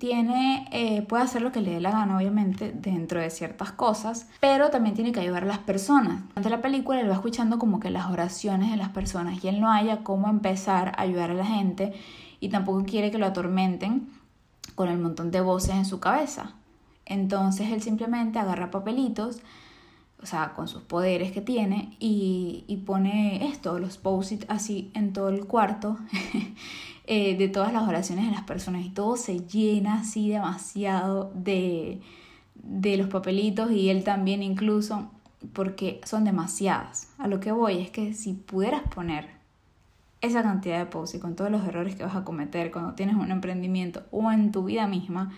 tiene, 0.00 0.66
eh, 0.72 1.02
puede 1.02 1.22
hacer 1.22 1.40
lo 1.40 1.52
que 1.52 1.60
le 1.60 1.70
dé 1.70 1.80
la 1.80 1.92
gana, 1.92 2.16
obviamente, 2.16 2.72
dentro 2.72 3.20
de 3.20 3.30
ciertas 3.30 3.70
cosas, 3.70 4.26
pero 4.40 4.70
también 4.70 4.96
tiene 4.96 5.12
que 5.12 5.20
ayudar 5.20 5.44
a 5.44 5.46
las 5.46 5.60
personas. 5.60 6.24
Durante 6.30 6.50
la 6.50 6.60
película 6.60 7.00
él 7.00 7.08
va 7.08 7.14
escuchando 7.14 7.60
como 7.60 7.78
que 7.78 7.90
las 7.90 8.10
oraciones 8.10 8.72
de 8.72 8.76
las 8.76 8.88
personas 8.88 9.44
y 9.44 9.46
él 9.46 9.60
no 9.60 9.70
haya 9.70 10.02
cómo 10.02 10.28
empezar 10.28 10.94
a 10.96 11.02
ayudar 11.02 11.30
a 11.30 11.34
la 11.34 11.46
gente 11.46 11.92
y 12.40 12.48
tampoco 12.48 12.84
quiere 12.86 13.12
que 13.12 13.18
lo 13.18 13.26
atormenten 13.26 14.08
con 14.74 14.88
el 14.88 14.98
montón 14.98 15.30
de 15.30 15.42
voces 15.42 15.76
en 15.76 15.84
su 15.84 16.00
cabeza. 16.00 16.54
Entonces 17.06 17.70
él 17.70 17.80
simplemente 17.80 18.40
agarra 18.40 18.72
papelitos, 18.72 19.42
o 20.20 20.26
sea, 20.26 20.54
con 20.54 20.66
sus 20.66 20.82
poderes 20.82 21.30
que 21.30 21.40
tiene, 21.40 21.96
y, 22.00 22.64
y 22.66 22.78
pone 22.78 23.46
esto, 23.46 23.78
los 23.78 23.96
post 23.96 24.42
así 24.48 24.90
en 24.94 25.12
todo 25.12 25.28
el 25.28 25.46
cuarto. 25.46 25.98
Eh, 27.10 27.38
de 27.38 27.48
todas 27.48 27.72
las 27.72 27.88
oraciones 27.88 28.26
de 28.26 28.32
las 28.32 28.42
personas 28.42 28.84
y 28.84 28.90
todo 28.90 29.16
se 29.16 29.40
llena 29.40 30.00
así 30.00 30.28
demasiado 30.28 31.32
de, 31.34 32.02
de 32.54 32.98
los 32.98 33.08
papelitos 33.08 33.70
y 33.70 33.88
él 33.88 34.04
también 34.04 34.42
incluso 34.42 35.10
porque 35.54 36.02
son 36.04 36.24
demasiadas. 36.24 37.14
A 37.16 37.26
lo 37.26 37.40
que 37.40 37.50
voy 37.50 37.78
es 37.78 37.90
que 37.90 38.12
si 38.12 38.34
pudieras 38.34 38.82
poner 38.94 39.26
esa 40.20 40.42
cantidad 40.42 40.78
de 40.78 40.84
posts 40.84 41.16
y 41.16 41.18
con 41.18 41.34
todos 41.34 41.50
los 41.50 41.66
errores 41.66 41.96
que 41.96 42.04
vas 42.04 42.14
a 42.14 42.24
cometer 42.24 42.70
cuando 42.70 42.92
tienes 42.92 43.16
un 43.16 43.30
emprendimiento 43.30 44.02
o 44.10 44.30
en 44.30 44.52
tu 44.52 44.64
vida 44.64 44.86
misma, 44.86 45.32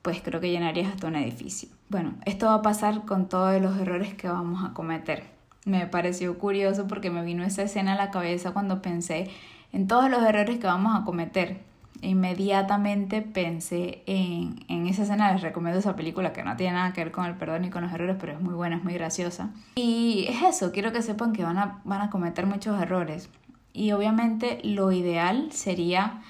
pues 0.00 0.22
creo 0.22 0.40
que 0.40 0.50
llenarías 0.50 0.90
hasta 0.90 1.08
un 1.08 1.16
edificio. 1.16 1.68
Bueno, 1.90 2.14
esto 2.24 2.46
va 2.46 2.54
a 2.54 2.62
pasar 2.62 3.04
con 3.04 3.28
todos 3.28 3.60
los 3.60 3.76
errores 3.76 4.14
que 4.14 4.30
vamos 4.30 4.64
a 4.64 4.72
cometer. 4.72 5.24
Me 5.66 5.86
pareció 5.86 6.38
curioso 6.38 6.86
porque 6.86 7.10
me 7.10 7.22
vino 7.22 7.44
esa 7.44 7.62
escena 7.62 7.92
a 7.92 7.96
la 7.96 8.10
cabeza 8.10 8.52
cuando 8.52 8.80
pensé 8.80 9.28
en 9.74 9.88
todos 9.88 10.08
los 10.08 10.22
errores 10.22 10.58
que 10.60 10.68
vamos 10.68 10.94
a 10.94 11.04
cometer. 11.04 11.60
Inmediatamente 12.00 13.22
pensé 13.22 14.04
en, 14.06 14.64
en 14.68 14.86
esa 14.86 15.02
escena, 15.02 15.32
les 15.32 15.42
recomiendo 15.42 15.80
esa 15.80 15.96
película 15.96 16.32
que 16.32 16.44
no 16.44 16.56
tiene 16.56 16.74
nada 16.74 16.92
que 16.92 17.02
ver 17.02 17.12
con 17.12 17.24
el 17.24 17.34
perdón 17.34 17.62
ni 17.62 17.70
con 17.70 17.82
los 17.82 17.92
errores, 17.92 18.16
pero 18.20 18.34
es 18.34 18.40
muy 18.40 18.54
buena, 18.54 18.76
es 18.76 18.84
muy 18.84 18.94
graciosa. 18.94 19.50
Y 19.74 20.26
es 20.28 20.42
eso, 20.42 20.70
quiero 20.70 20.92
que 20.92 21.02
sepan 21.02 21.32
que 21.32 21.42
van 21.42 21.58
a, 21.58 21.80
van 21.84 22.02
a 22.02 22.10
cometer 22.10 22.46
muchos 22.46 22.80
errores. 22.80 23.28
Y 23.72 23.90
obviamente 23.90 24.60
lo 24.62 24.92
ideal 24.92 25.50
sería 25.50 26.22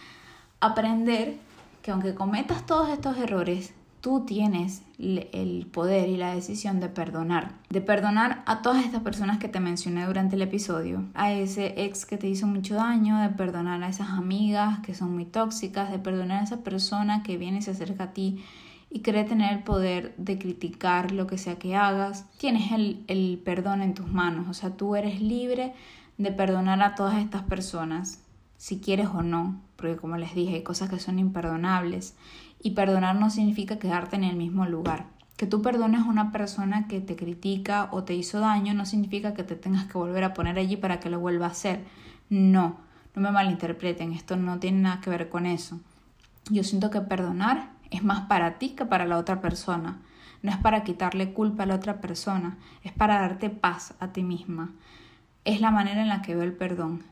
aprender 0.61 1.37
que 1.83 1.91
aunque 1.91 2.15
cometas 2.15 2.65
todos 2.65 2.89
estos 2.89 3.19
errores, 3.19 3.75
tú 4.05 4.27
tienes 4.27 4.83
el 4.99 5.67
poder 5.73 6.11
y 6.11 6.19
la 6.19 6.35
decisión 6.35 6.79
de 6.79 6.90
perdonar. 6.90 7.55
De 7.71 7.81
perdonar 7.81 8.43
a 8.45 8.61
todas 8.61 8.85
estas 8.85 9.01
personas 9.01 9.38
que 9.38 9.49
te 9.49 9.61
mencioné 9.61 10.05
durante 10.05 10.37
el 10.37 10.43
episodio. 10.43 11.07
A 11.14 11.33
ese 11.33 11.83
ex 11.83 12.05
que 12.05 12.19
te 12.19 12.29
hizo 12.29 12.47
mucho 12.47 12.75
daño, 12.75 13.19
de 13.23 13.31
perdonar 13.31 13.83
a 13.83 13.88
esas 13.88 14.11
amigas 14.11 14.81
que 14.81 14.95
son 14.95 15.14
muy 15.14 15.25
tóxicas, 15.25 15.90
de 15.90 15.99
perdonar 15.99 16.43
a 16.43 16.45
esa 16.45 16.59
persona 16.59 17.23
que 17.23 17.38
viene 17.38 17.61
y 17.61 17.62
se 17.62 17.71
acerca 17.71 18.05
a 18.05 18.12
ti 18.12 18.45
y 18.90 19.01
cree 19.01 19.25
tener 19.25 19.55
el 19.55 19.62
poder 19.62 20.14
de 20.19 20.38
criticar 20.38 21.11
lo 21.11 21.27
que 21.27 21.38
sea 21.38 21.59
que 21.59 21.75
hagas. 21.75 22.27
Tienes 22.37 22.73
el, 22.73 23.05
el 23.09 23.40
perdón 23.43 23.81
en 23.81 23.95
tus 23.95 24.12
manos, 24.12 24.49
o 24.51 24.53
sea, 24.53 24.77
tú 24.77 24.97
eres 24.97 25.23
libre 25.23 25.73
de 26.19 26.31
perdonar 26.31 26.83
a 26.83 26.95
todas 26.95 27.17
estas 27.17 27.45
personas, 27.45 28.23
si 28.59 28.81
quieres 28.81 29.07
o 29.07 29.23
no, 29.23 29.62
porque 29.77 29.97
como 29.97 30.19
les 30.19 30.35
dije, 30.35 30.57
hay 30.57 30.62
cosas 30.62 30.90
que 30.90 30.99
son 30.99 31.19
imperdonables 31.19 32.14
y 32.64 32.70
perdonar 32.70 33.14
no 33.16 33.29
significa 33.29 33.79
quedarte 33.79 34.16
en 34.16 34.24
el 34.24 34.37
mismo 34.37 34.64
lugar. 34.64 35.05
Que 35.37 35.46
tú 35.46 35.61
perdones 35.61 36.00
a 36.00 36.07
una 36.07 36.33
persona 36.33 36.88
que 36.88 37.03
te 37.03 37.14
critica 37.14 37.88
o 37.92 38.05
te 38.05 38.14
hizo 38.14 38.40
daño 38.40 38.72
no 38.72 38.87
significa 38.87 39.35
que 39.35 39.44
te 39.44 39.55
tengas 39.55 39.85
que 39.85 39.98
volver 39.98 40.24
a 40.24 40.33
poner 40.33 40.59
allí 40.59 40.79
para 40.79 40.98
que 40.98 41.11
lo 41.11 41.20
vuelva 41.20 41.44
a 41.44 41.50
hacer. 41.50 41.85
No, 42.31 42.79
no 43.14 43.22
me 43.22 43.31
malinterpreten, 43.31 44.14
esto 44.14 44.37
no 44.37 44.61
tiene 44.61 44.81
nada 44.81 45.03
que 45.03 45.11
ver 45.11 45.29
con 45.29 45.44
eso. 45.44 45.79
Yo 46.48 46.64
siento 46.64 46.88
que 46.88 47.03
perdonar 47.03 47.68
es 47.90 48.03
más 48.03 48.22
para 48.22 48.59
ti 48.59 48.70
que 48.70 48.87
para 48.87 49.05
la 49.05 49.18
otra 49.18 49.42
persona. 49.42 50.00
No 50.40 50.50
es 50.50 50.57
para 50.57 50.85
quitarle 50.85 51.35
culpa 51.35 51.64
a 51.64 51.66
la 51.66 51.74
otra 51.74 52.00
persona, 52.00 52.57
es 52.83 52.92
para 52.92 53.20
darte 53.20 53.50
paz 53.50 53.92
a 54.00 54.09
ti 54.09 54.22
misma. 54.22 54.72
Es 55.44 55.61
la 55.61 55.70
manera 55.70 56.00
en 56.00 56.09
la 56.09 56.22
que 56.22 56.35
veo 56.35 56.44
el 56.44 56.55
perdón. 56.55 57.03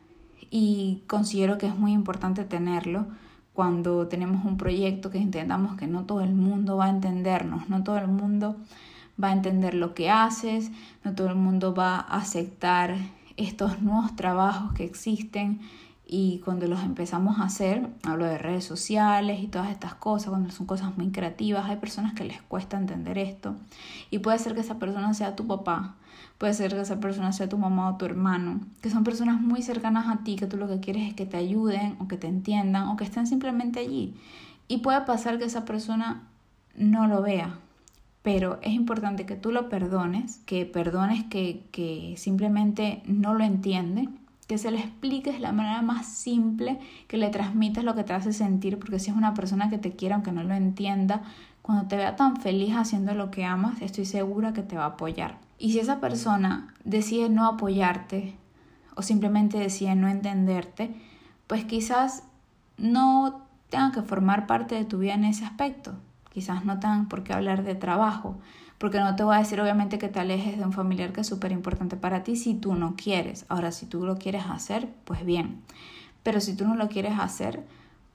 Y 0.51 1.03
considero 1.07 1.59
que 1.59 1.67
es 1.67 1.77
muy 1.77 1.93
importante 1.93 2.45
tenerlo 2.45 3.09
cuando 3.55 4.09
tenemos 4.09 4.45
un 4.45 4.57
proyecto 4.57 5.11
que 5.11 5.19
entendamos 5.19 5.77
que 5.77 5.87
no 5.87 6.05
todo 6.05 6.23
el 6.23 6.35
mundo 6.35 6.79
va 6.79 6.87
a 6.87 6.91
entendernos, 6.91 7.69
no 7.69 7.83
todo 7.83 7.99
el 7.99 8.09
mundo 8.09 8.57
va 9.23 9.29
a 9.29 9.33
entender 9.33 9.75
lo 9.75 9.95
que 9.95 10.11
haces, 10.11 10.71
no 11.05 11.15
todo 11.15 11.29
el 11.29 11.37
mundo 11.37 11.75
va 11.75 11.97
a 11.97 12.19
aceptar 12.19 12.97
estos 13.37 13.83
nuevos 13.83 14.17
trabajos 14.17 14.73
que 14.73 14.85
existen. 14.85 15.61
Y 16.07 16.41
cuando 16.45 16.67
los 16.67 16.83
empezamos 16.83 17.39
a 17.39 17.45
hacer, 17.45 17.89
hablo 18.03 18.27
de 18.27 18.37
redes 18.37 18.65
sociales 18.65 19.41
y 19.43 19.47
todas 19.49 19.71
estas 19.71 19.95
cosas, 19.95 20.29
cuando 20.29 20.51
son 20.51 20.67
cosas 20.67 20.97
muy 20.99 21.11
creativas, 21.11 21.71
hay 21.71 21.77
personas 21.77 22.13
que 22.13 22.25
les 22.25 22.43
cuesta 22.43 22.77
entender 22.77 23.17
esto. 23.17 23.55
Y 24.11 24.19
puede 24.19 24.39
ser 24.39 24.55
que 24.55 24.61
esa 24.61 24.79
persona 24.79 25.15
sea 25.15 25.37
tu 25.37 25.47
papá, 25.47 25.95
puede 26.43 26.55
ser 26.55 26.75
que 26.75 26.81
esa 26.81 26.99
persona 26.99 27.33
sea 27.33 27.49
tu 27.49 27.57
mamá 27.57 27.89
o 27.89 27.97
tu 27.99 28.05
hermano, 28.05 28.59
que 28.81 28.91
son 28.91 29.05
personas 29.05 29.41
muy 29.41 29.63
cercanas 29.63 30.09
a 30.09 30.25
ti, 30.25 30.35
que 30.35 30.49
tú 30.49 30.57
lo 30.57 30.67
que 30.67 30.81
quieres 30.81 31.07
es 31.07 31.15
que 31.15 31.25
te 31.25 31.37
ayuden 31.37 31.95
o 32.01 32.09
que 32.09 32.17
te 32.17 32.27
entiendan 32.27 32.89
o 32.89 32.97
que 32.97 33.05
estén 33.05 33.29
simplemente 33.29 33.79
allí. 33.79 34.15
Y 34.67 34.79
puede 34.79 35.03
pasar 35.03 35.39
que 35.39 35.45
esa 35.45 35.65
persona 35.65 36.25
no 36.75 37.07
lo 37.07 37.23
vea, 37.23 37.61
pero 38.23 38.59
es 38.63 38.73
importante 38.73 39.25
que 39.25 39.37
tú 39.37 39.53
lo 39.53 39.69
perdones, 39.69 40.41
que 40.45 40.67
perdones 40.67 41.23
que, 41.23 41.63
que 41.71 42.17
simplemente 42.19 43.05
no 43.07 43.35
lo 43.35 43.45
entiende, 43.45 44.09
que 44.49 44.59
se 44.59 44.73
le 44.73 44.81
expliques 44.81 45.35
de 45.35 45.39
la 45.39 45.53
manera 45.53 45.81
más 45.81 46.09
simple, 46.09 46.81
que 47.07 47.19
le 47.19 47.29
transmitas 47.29 47.85
lo 47.85 47.95
que 47.95 48.03
te 48.03 48.15
hace 48.15 48.33
sentir, 48.33 48.81
porque 48.81 48.99
si 48.99 49.13
es 49.13 49.17
una 49.17 49.33
persona 49.33 49.71
que 49.71 49.79
te 49.79 49.93
quiere 49.93 50.17
aunque 50.17 50.33
no 50.33 50.43
lo 50.43 50.55
entienda, 50.55 51.23
cuando 51.63 51.87
te 51.87 51.97
vea 51.97 52.17
tan 52.17 52.37
feliz 52.39 52.75
haciendo 52.75 53.15
lo 53.15 53.31
que 53.31 53.45
amas, 53.45 53.81
estoy 53.81 54.07
segura 54.07 54.53
que 54.53 54.65
te 54.65 54.77
va 54.77 54.87
a 54.87 54.95
apoyar. 54.97 55.39
Y 55.63 55.71
si 55.71 55.79
esa 55.79 56.01
persona 56.01 56.75
decide 56.83 57.29
no 57.29 57.47
apoyarte 57.47 58.35
o 58.97 59.03
simplemente 59.03 59.59
decide 59.59 59.95
no 59.95 60.09
entenderte, 60.09 60.93
pues 61.47 61.65
quizás 61.65 62.25
no 62.79 63.47
tenga 63.71 63.93
que 63.93 64.03
formar 64.03 64.49
parte 64.49 64.75
de 64.75 64.85
tu 64.85 64.99
vida 64.99 65.15
en 65.15 65.23
ese 65.23 65.45
aspecto. 65.45 65.95
Quizás 66.33 66.65
no 66.65 66.81
tengan 66.81 67.09
por 67.09 67.23
qué 67.23 67.33
hablar 67.33 67.63
de 67.63 67.77
trabajo, 67.77 68.41
porque 68.79 68.99
no 68.99 69.15
te 69.15 69.23
voy 69.23 69.37
a 69.37 69.39
decir 69.39 69.61
obviamente 69.61 69.99
que 69.99 70.09
te 70.09 70.19
alejes 70.19 70.59
de 70.59 70.65
un 70.65 70.73
familiar 70.73 71.13
que 71.13 71.21
es 71.21 71.29
súper 71.29 71.53
importante 71.53 71.97
para 71.97 72.25
ti 72.25 72.35
si 72.35 72.55
tú 72.55 72.75
no 72.75 72.97
quieres. 72.97 73.47
Ahora, 73.49 73.71
si 73.71 73.87
tú 73.87 74.05
lo 74.05 74.19
quieres 74.19 74.43
hacer, 74.51 74.89
pues 75.05 75.25
bien. 75.25 75.63
Pero 76.25 76.41
si 76.41 76.57
tú 76.57 76.67
no 76.67 76.75
lo 76.75 76.89
quieres 76.89 77.21
hacer, 77.21 77.65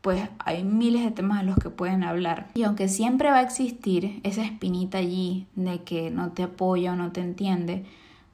pues 0.08 0.30
hay 0.39 0.63
miles 0.63 1.04
de 1.04 1.12
temas 1.12 1.41
de 1.41 1.48
los 1.48 1.58
que 1.58 1.70
pueden 1.70 2.02
hablar. 2.06 2.48
Y 2.54 2.63
aunque 2.63 2.88
siempre 2.88 3.30
va 3.30 3.39
a 3.39 3.41
existir 3.41 4.22
esa 4.24 4.41
espinita 4.41 5.00
allí 5.00 5.48
de 5.56 5.84
que 5.84 6.12
no 6.12 6.32
te 6.32 6.43
apoya 6.43 6.93
o 6.93 6.96
no 6.96 7.12
te 7.12 7.20
entiende, 7.20 7.84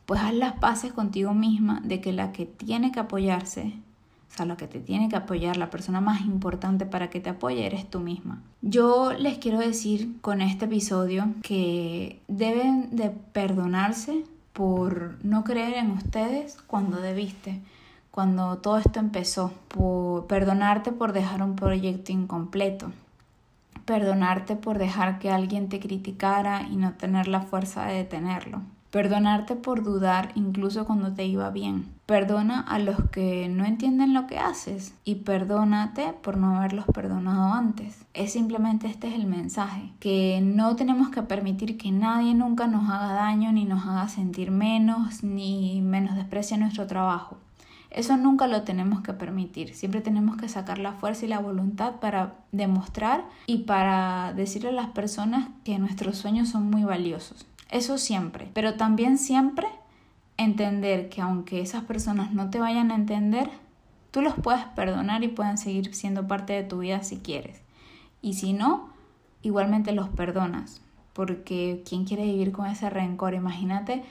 pues 0.05 0.21
haz 0.21 0.35
las 0.35 0.53
paces 0.53 0.93
contigo 0.93 1.33
misma 1.33 1.81
de 1.83 1.99
que 1.99 2.13
la 2.13 2.31
que 2.31 2.45
tiene 2.45 2.91
que 2.91 2.99
apoyarse 2.99 3.73
o 4.31 4.37
sea, 4.37 4.45
lo 4.45 4.55
que 4.55 4.67
te 4.67 4.81
tiene 4.81 5.09
que 5.09 5.15
apoyar, 5.15 5.57
la 5.57 5.71
persona 5.71 5.99
más 5.99 6.21
importante 6.21 6.85
para 6.85 7.09
que 7.09 7.19
te 7.19 7.31
apoye 7.31 7.65
eres 7.65 7.89
tú 7.89 7.99
misma. 7.99 8.43
Yo 8.61 9.11
les 9.13 9.39
quiero 9.39 9.57
decir 9.57 10.21
con 10.21 10.41
este 10.41 10.65
episodio 10.65 11.25
que 11.41 12.19
deben 12.27 12.95
de 12.95 13.09
perdonarse 13.09 14.25
por 14.53 15.17
no 15.23 15.43
creer 15.43 15.73
en 15.77 15.89
ustedes 15.89 16.55
cuando 16.67 17.01
debiste, 17.01 17.61
cuando 18.13 18.59
todo 18.59 18.77
esto 18.77 18.99
empezó, 18.99 19.51
perdonarte 20.27 20.91
por 20.91 21.13
dejar 21.13 21.41
un 21.41 21.55
proyecto 21.55 22.11
incompleto, 22.11 22.91
perdonarte 23.85 24.55
por 24.55 24.77
dejar 24.77 25.17
que 25.17 25.31
alguien 25.31 25.67
te 25.67 25.79
criticara 25.79 26.67
y 26.69 26.75
no 26.75 26.93
tener 26.93 27.27
la 27.27 27.41
fuerza 27.41 27.85
de 27.85 27.95
detenerlo, 27.95 28.61
Perdonarte 28.93 29.55
por 29.55 29.83
dudar 29.83 30.31
incluso 30.35 30.85
cuando 30.85 31.11
te 31.11 31.25
iba 31.25 31.49
bien. 31.49 31.87
Perdona 32.05 32.59
a 32.61 32.77
los 32.77 33.09
que 33.09 33.49
no 33.49 33.65
entienden 33.65 34.13
lo 34.13 34.27
que 34.27 34.37
haces 34.37 34.93
y 35.03 35.15
perdónate 35.15 36.13
por 36.21 36.37
no 36.37 36.55
haberlos 36.55 36.85
perdonado 36.93 37.51
antes. 37.53 38.05
Es 38.13 38.33
simplemente 38.33 38.85
este 38.85 39.07
es 39.07 39.15
el 39.15 39.25
mensaje, 39.25 39.89
que 39.99 40.41
no 40.43 40.75
tenemos 40.75 41.09
que 41.09 41.23
permitir 41.23 41.75
que 41.79 41.91
nadie 41.91 42.35
nunca 42.35 42.67
nos 42.67 42.87
haga 42.87 43.13
daño 43.13 43.51
ni 43.51 43.65
nos 43.65 43.83
haga 43.87 44.07
sentir 44.09 44.51
menos 44.51 45.23
ni 45.23 45.81
menos 45.81 46.15
desprecie 46.15 46.59
nuestro 46.59 46.85
trabajo. 46.85 47.37
Eso 47.93 48.17
nunca 48.17 48.47
lo 48.47 48.63
tenemos 48.63 49.01
que 49.01 49.13
permitir. 49.13 49.75
Siempre 49.75 50.01
tenemos 50.01 50.35
que 50.37 50.49
sacar 50.49 50.79
la 50.79 50.93
fuerza 50.93 51.25
y 51.25 51.29
la 51.29 51.39
voluntad 51.39 51.99
para 51.99 52.35
demostrar 52.51 53.23
y 53.45 53.59
para 53.59 54.33
decirle 54.33 54.69
a 54.69 54.73
las 54.73 54.87
personas 54.89 55.49
que 55.63 55.77
nuestros 55.77 56.17
sueños 56.17 56.49
son 56.49 56.69
muy 56.69 56.83
valiosos. 56.83 57.45
Eso 57.69 57.99
siempre. 57.99 58.49
Pero 58.53 58.75
también 58.75 59.19
siempre 59.19 59.67
entender 60.37 61.09
que 61.09 61.21
aunque 61.21 61.61
esas 61.61 61.83
personas 61.83 62.33
no 62.33 62.49
te 62.49 62.59
vayan 62.59 62.91
a 62.91 62.95
entender, 62.95 63.49
tú 64.09 64.21
los 64.21 64.33
puedes 64.33 64.65
perdonar 64.75 65.23
y 65.23 65.27
pueden 65.27 65.59
seguir 65.59 65.93
siendo 65.93 66.27
parte 66.27 66.53
de 66.53 66.63
tu 66.63 66.79
vida 66.79 67.03
si 67.03 67.17
quieres. 67.17 67.61
Y 68.23 68.33
si 68.33 68.53
no, 68.53 68.89
igualmente 69.43 69.91
los 69.91 70.09
perdonas. 70.09 70.81
Porque 71.13 71.83
¿quién 71.87 72.05
quiere 72.05 72.23
vivir 72.23 72.51
con 72.51 72.65
ese 72.65 72.89
rencor? 72.89 73.35
Imagínate 73.35 74.03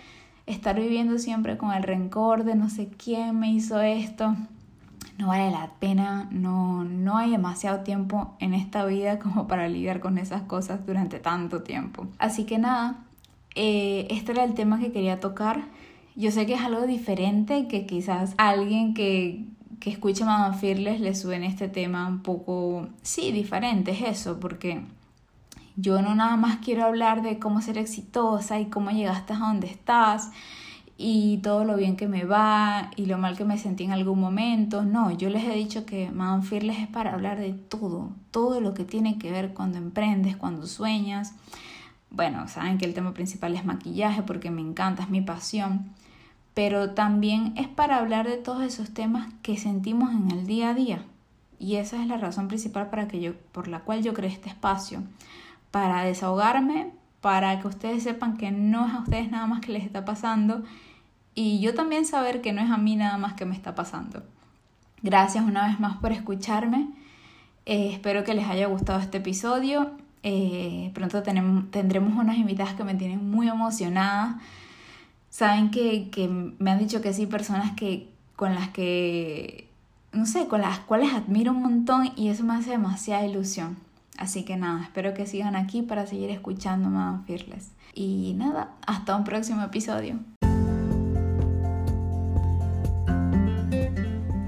estar 0.46 0.78
viviendo 0.78 1.18
siempre 1.18 1.57
con 1.57 1.72
el 1.72 1.83
rencor 1.83 2.44
de 2.44 2.55
no 2.55 2.68
sé 2.68 2.88
quién 2.88 3.38
me 3.38 3.52
hizo 3.52 3.81
esto. 3.81 4.35
No 5.18 5.28
vale 5.28 5.50
la 5.50 5.70
pena, 5.78 6.28
no, 6.31 6.85
no 6.85 7.18
hay 7.18 7.31
demasiado 7.31 7.81
tiempo 7.81 8.35
en 8.40 8.55
esta 8.55 8.85
vida 8.85 9.18
como 9.18 9.46
para 9.48 9.68
lidiar 9.68 10.00
con 10.00 10.18
esas 10.18 10.42
cosas 10.42 10.85
durante 10.87 11.18
tanto 11.18 11.62
tiempo. 11.62 12.07
Así 12.18 12.44
que 12.44 12.59
nada, 12.59 13.05
eh, 13.55 14.07
este 14.11 14.33
era 14.33 14.44
el 14.44 14.55
tema 14.55 14.81
que 14.81 14.92
quería 14.92 15.20
tocar. 15.20 15.64
Yo 16.16 16.31
sé 16.31 16.46
que 16.46 16.55
es 16.55 16.61
algo 16.61 16.87
diferente, 16.87 17.68
que 17.68 17.87
quizás 17.87 18.35
alguien 18.37 18.94
que, 18.94 19.46
que 19.81 19.90
escuche 19.90 20.24
Mamá 20.24 20.52
Fearless 20.55 21.00
le 21.00 21.14
suene 21.14 21.46
este 21.46 21.68
tema 21.68 22.07
un 22.07 22.22
poco, 22.22 22.88
sí, 23.02 23.33
diferente, 23.33 23.92
es 23.92 24.02
eso, 24.02 24.38
porque 24.38 24.83
yo 25.77 26.03
no 26.03 26.15
nada 26.15 26.37
más 26.37 26.59
quiero 26.59 26.85
hablar 26.85 27.23
de 27.23 27.39
cómo 27.39 27.61
ser 27.61 27.79
exitosa 27.79 28.61
y 28.61 28.67
cómo 28.67 28.91
llegaste 28.91 29.33
a 29.33 29.39
donde 29.39 29.67
estás 29.69 30.31
y 30.97 31.39
todo 31.39 31.65
lo 31.65 31.77
bien 31.77 31.97
que 31.97 32.07
me 32.07 32.25
va 32.25 32.91
y 32.97 33.07
lo 33.07 33.19
mal 33.19 33.37
que 33.37 33.45
me 33.45 33.59
sentí 33.59 33.85
en 33.85 33.93
algún 33.93 34.21
momento. 34.21 34.83
No, 34.83 35.11
yo 35.11 35.31
les 35.31 35.45
he 35.45 35.55
dicho 35.55 35.87
que 35.87 36.11
Madame 36.11 36.43
Fearless 36.43 36.79
es 36.81 36.89
para 36.89 37.13
hablar 37.13 37.39
de 37.39 37.53
todo, 37.53 38.11
todo 38.31 38.61
lo 38.61 38.75
que 38.75 38.85
tiene 38.85 39.19
que 39.19 39.31
ver 39.31 39.55
cuando 39.55 39.79
emprendes, 39.79 40.37
cuando 40.37 40.67
sueñas 40.67 41.35
bueno, 42.15 42.47
saben 42.47 42.77
que 42.77 42.85
el 42.85 42.93
tema 42.93 43.15
principal 43.15 43.55
es 43.55 43.65
maquillaje 43.65 44.23
porque 44.23 44.51
me 44.51 44.61
encanta, 44.61 45.05
es 45.05 45.09
mi 45.09 45.23
pasión, 45.23 45.87
pero 46.53 46.91
también 46.91 47.55
es 47.57 47.69
para 47.69 47.97
hablar 47.97 48.29
de 48.29 48.37
todos 48.37 48.63
esos 48.63 48.91
temas 48.93 49.33
que 49.43 49.57
sentimos 49.57 50.11
en 50.13 50.31
el 50.31 50.47
día 50.47 50.71
a 50.71 50.75
día. 50.75 51.05
Y 51.59 51.77
esa 51.77 52.03
es 52.03 52.07
la 52.07 52.19
razón 52.19 52.49
principal 52.49 52.91
para 52.91 53.09
que 53.09 53.21
yo, 53.21 53.33
por 53.53 53.67
la 53.67 53.81
cual 53.81 54.03
yo 54.03 54.13
creé 54.13 54.31
este 54.31 54.51
espacio, 54.51 55.03
para 55.73 56.05
desahogarme, 56.05 56.93
para 57.21 57.59
que 57.59 57.67
ustedes 57.67 58.05
sepan 58.05 58.37
que 58.37 58.53
no 58.53 58.87
es 58.87 58.95
a 58.95 59.01
ustedes 59.01 59.31
nada 59.33 59.49
más 59.49 59.61
que 59.61 59.73
les 59.73 59.85
está 59.85 60.05
pasando 60.05 60.63
y 61.35 61.61
yo 61.61 61.75
también 61.75 62.05
saber 62.05 62.41
que 62.43 62.53
no 62.53 62.61
es 62.61 62.71
a 62.71 62.77
mí 62.77 62.97
nada 62.97 63.17
más 63.19 63.35
que 63.35 63.45
me 63.45 63.55
está 63.55 63.75
pasando. 63.75 64.23
Gracias 65.03 65.45
una 65.45 65.67
vez 65.67 65.81
más 65.81 65.97
por 65.97 66.13
escucharme. 66.13 66.89
Eh, 67.65 67.91
espero 67.93 68.25
que 68.25 68.35
les 68.35 68.47
haya 68.47 68.67
gustado 68.67 69.01
este 69.01 69.19
episodio. 69.19 69.93
Eh, 70.23 70.91
pronto 70.95 71.23
tenemos, 71.23 71.71
tendremos 71.71 72.15
unas 72.17 72.37
invitadas 72.37 72.75
que 72.75 72.85
me 72.85 72.95
tienen 72.95 73.31
muy 73.31 73.49
emocionada. 73.49 74.41
Saben 75.31 75.71
que, 75.71 76.11
que 76.11 76.29
me 76.29 76.71
han 76.71 76.79
dicho 76.79 77.01
que 77.01 77.15
sí, 77.15 77.27
personas 77.27 77.73
que, 77.73 78.11
con 78.37 78.55
las 78.55 78.69
que, 78.69 79.69
no 80.13 80.27
sé, 80.27 80.47
con 80.47 80.61
las 80.61 80.81
cuales 80.81 81.15
admiro 81.15 81.53
un 81.53 81.63
montón 81.63 82.13
y 82.15 82.29
eso 82.29 82.45
me 82.45 82.55
hace 82.55 82.73
demasiada 82.73 83.25
ilusión. 83.25 83.79
Así 84.18 84.44
que 84.44 84.57
nada, 84.57 84.83
espero 84.83 85.14
que 85.14 85.27
sigan 85.27 85.57
aquí 85.57 85.83
para 85.83 86.07
seguir 86.07 86.31
escuchando 86.31 86.88
Madame 86.90 87.25
Fearless. 87.27 87.72
Y 87.94 88.35
nada, 88.37 88.72
hasta 88.87 89.16
un 89.16 89.25
próximo 89.25 89.62
episodio. 89.62 90.18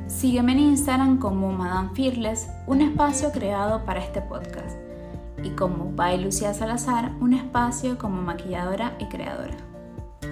Sígueme 0.06 0.52
en 0.52 0.58
Instagram 0.60 1.18
como 1.18 1.52
Madame 1.52 1.90
Fearless, 1.94 2.48
un 2.66 2.80
espacio 2.80 3.30
creado 3.32 3.84
para 3.84 4.00
este 4.00 4.20
podcast 4.22 4.78
y 5.44 5.50
como 5.50 5.92
by 5.92 6.22
Lucía 6.22 6.54
Salazar 6.54 7.12
un 7.20 7.34
espacio 7.34 7.98
como 7.98 8.22
maquilladora 8.22 8.96
y 8.98 9.06
creadora. 9.06 9.56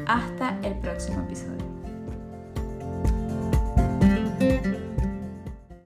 Hasta 0.06 0.58
el 0.62 0.78
próximo 0.78 1.20
episodio. 1.20 1.71